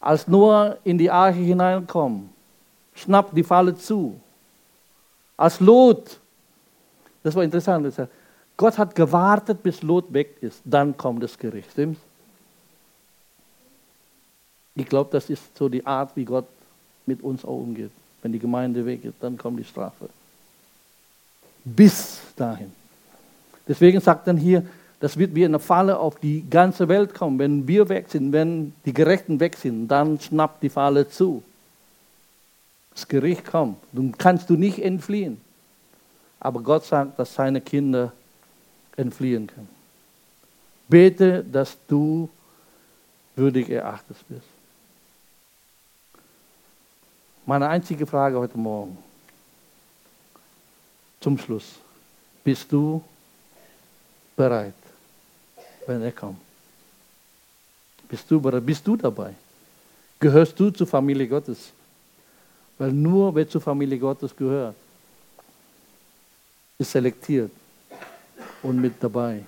Als 0.00 0.26
Noah 0.26 0.78
in 0.84 0.98
die 0.98 1.10
Arche 1.10 1.38
hineinkommt, 1.38 2.30
schnappt 2.94 3.36
die 3.36 3.44
Falle 3.44 3.76
zu. 3.76 4.18
Als 5.36 5.60
Lot, 5.60 6.18
das 7.22 7.34
war 7.34 7.42
interessant, 7.42 7.92
Gott 8.56 8.78
hat 8.78 8.94
gewartet, 8.94 9.62
bis 9.62 9.82
Lot 9.82 10.12
weg 10.12 10.36
ist, 10.40 10.60
dann 10.64 10.96
kommt 10.96 11.22
das 11.22 11.36
Gericht. 11.38 11.70
Stimmt's? 11.72 12.00
Ich 14.74 14.86
glaube, 14.86 15.10
das 15.10 15.28
ist 15.28 15.56
so 15.56 15.68
die 15.68 15.84
Art, 15.84 16.14
wie 16.16 16.24
Gott 16.24 16.46
mit 17.06 17.22
uns 17.22 17.44
auch 17.44 17.58
umgeht. 17.58 17.90
Wenn 18.22 18.32
die 18.32 18.38
Gemeinde 18.38 18.86
weg 18.86 19.04
ist, 19.04 19.16
dann 19.20 19.36
kommt 19.36 19.58
die 19.58 19.64
Strafe. 19.64 20.08
Bis 21.64 22.20
dahin. 22.36 22.72
Deswegen 23.66 24.00
sagt 24.00 24.26
dann 24.26 24.36
hier, 24.36 24.64
das 25.00 25.16
wird 25.16 25.34
wie 25.34 25.44
eine 25.44 25.58
Falle 25.58 25.98
auf 25.98 26.20
die 26.20 26.48
ganze 26.48 26.88
Welt 26.88 27.14
kommen. 27.14 27.38
Wenn 27.38 27.66
wir 27.66 27.88
weg 27.88 28.08
sind, 28.08 28.32
wenn 28.32 28.72
die 28.86 28.92
Gerechten 28.92 29.40
weg 29.40 29.56
sind, 29.56 29.88
dann 29.88 30.20
schnappt 30.20 30.62
die 30.62 30.68
Falle 30.68 31.08
zu. 31.08 31.42
Das 32.94 33.08
Gericht 33.08 33.44
kommt. 33.44 33.78
Dann 33.92 34.16
kannst 34.16 34.48
du 34.48 34.54
nicht 34.54 34.78
entfliehen. 34.78 35.40
Aber 36.38 36.60
Gott 36.60 36.84
sagt, 36.84 37.18
dass 37.18 37.34
seine 37.34 37.60
Kinder 37.60 38.12
entfliehen 38.96 39.46
können. 39.48 39.68
Bete, 40.88 41.44
dass 41.44 41.76
du 41.88 42.28
würdig 43.34 43.70
erachtet 43.70 44.16
bist. 44.28 44.51
Meine 47.44 47.68
einzige 47.68 48.06
Frage 48.06 48.38
heute 48.38 48.56
Morgen 48.56 48.96
zum 51.20 51.36
Schluss. 51.38 51.74
Bist 52.44 52.70
du 52.70 53.02
bereit, 54.36 54.74
wenn 55.86 56.02
er 56.02 56.12
kommt? 56.12 56.38
Bist 58.08 58.30
du 58.30 58.40
bereit? 58.40 58.64
Bist 58.64 58.86
du 58.86 58.96
dabei? 58.96 59.34
Gehörst 60.20 60.58
du 60.58 60.70
zur 60.70 60.86
Familie 60.86 61.26
Gottes? 61.26 61.72
Weil 62.78 62.92
nur 62.92 63.34
wer 63.34 63.48
zur 63.48 63.60
Familie 63.60 63.98
Gottes 63.98 64.34
gehört, 64.36 64.76
ist 66.78 66.92
selektiert 66.92 67.50
und 68.62 68.80
mit 68.80 68.94
dabei. 69.02 69.44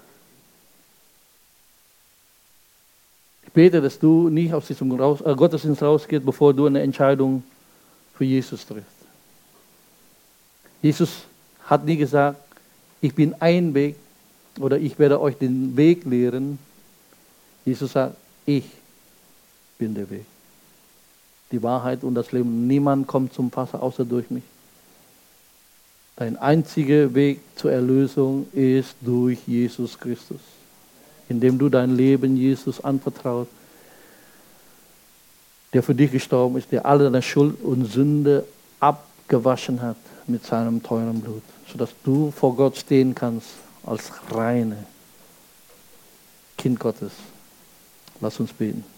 Ich 3.44 3.52
bete, 3.52 3.80
dass 3.80 3.98
du 3.98 4.28
nicht 4.28 4.52
aus 4.52 4.66
diesem 4.66 4.90
äh, 4.92 5.34
Gottesdienst 5.34 5.82
rausgehst, 5.82 6.26
bevor 6.26 6.52
du 6.52 6.66
eine 6.66 6.82
Entscheidung 6.82 7.44
für 8.16 8.24
Jesus 8.24 8.66
triffst. 8.66 8.88
Jesus 10.82 11.24
hat 11.66 11.84
nie 11.84 11.96
gesagt, 11.96 12.40
ich 13.00 13.14
bin 13.14 13.34
ein 13.40 13.74
Weg, 13.74 13.96
oder 14.60 14.78
ich 14.78 14.98
werde 14.98 15.20
euch 15.20 15.36
den 15.36 15.76
Weg 15.76 16.04
lehren. 16.04 16.58
Jesus 17.64 17.92
sagt, 17.92 18.16
ich 18.46 18.64
bin 19.78 19.94
der 19.94 20.08
Weg. 20.10 20.26
Die 21.50 21.62
Wahrheit 21.62 22.04
und 22.04 22.14
das 22.14 22.32
Leben. 22.32 22.66
Niemand 22.66 23.06
kommt 23.06 23.32
zum 23.32 23.50
Vater 23.50 23.82
außer 23.82 24.04
durch 24.04 24.30
mich. 24.30 24.44
Dein 26.16 26.36
einziger 26.36 27.12
Weg 27.14 27.40
zur 27.56 27.72
Erlösung 27.72 28.46
ist 28.52 28.94
durch 29.00 29.40
Jesus 29.46 29.98
Christus, 29.98 30.40
indem 31.28 31.58
du 31.58 31.68
dein 31.68 31.96
Leben 31.96 32.36
Jesus 32.36 32.82
anvertraust, 32.82 33.50
der 35.74 35.82
für 35.82 35.94
dich 35.94 36.12
gestorben 36.12 36.56
ist, 36.56 36.70
der 36.72 36.86
alle 36.86 37.04
deine 37.04 37.20
Schuld 37.20 37.60
und 37.62 37.84
Sünde 37.84 38.46
abgewaschen 38.78 39.82
hat 39.82 39.96
mit 40.26 40.46
seinem 40.46 40.82
teuren 40.82 41.20
Blut, 41.20 41.42
sodass 41.70 41.90
du 42.04 42.30
vor 42.30 42.56
Gott 42.56 42.76
stehen 42.76 43.14
kannst 43.14 43.48
als 43.84 44.10
reine 44.30 44.86
Kind 46.56 46.78
Gottes. 46.78 47.12
Lass 48.20 48.38
uns 48.40 48.52
beten. 48.52 48.93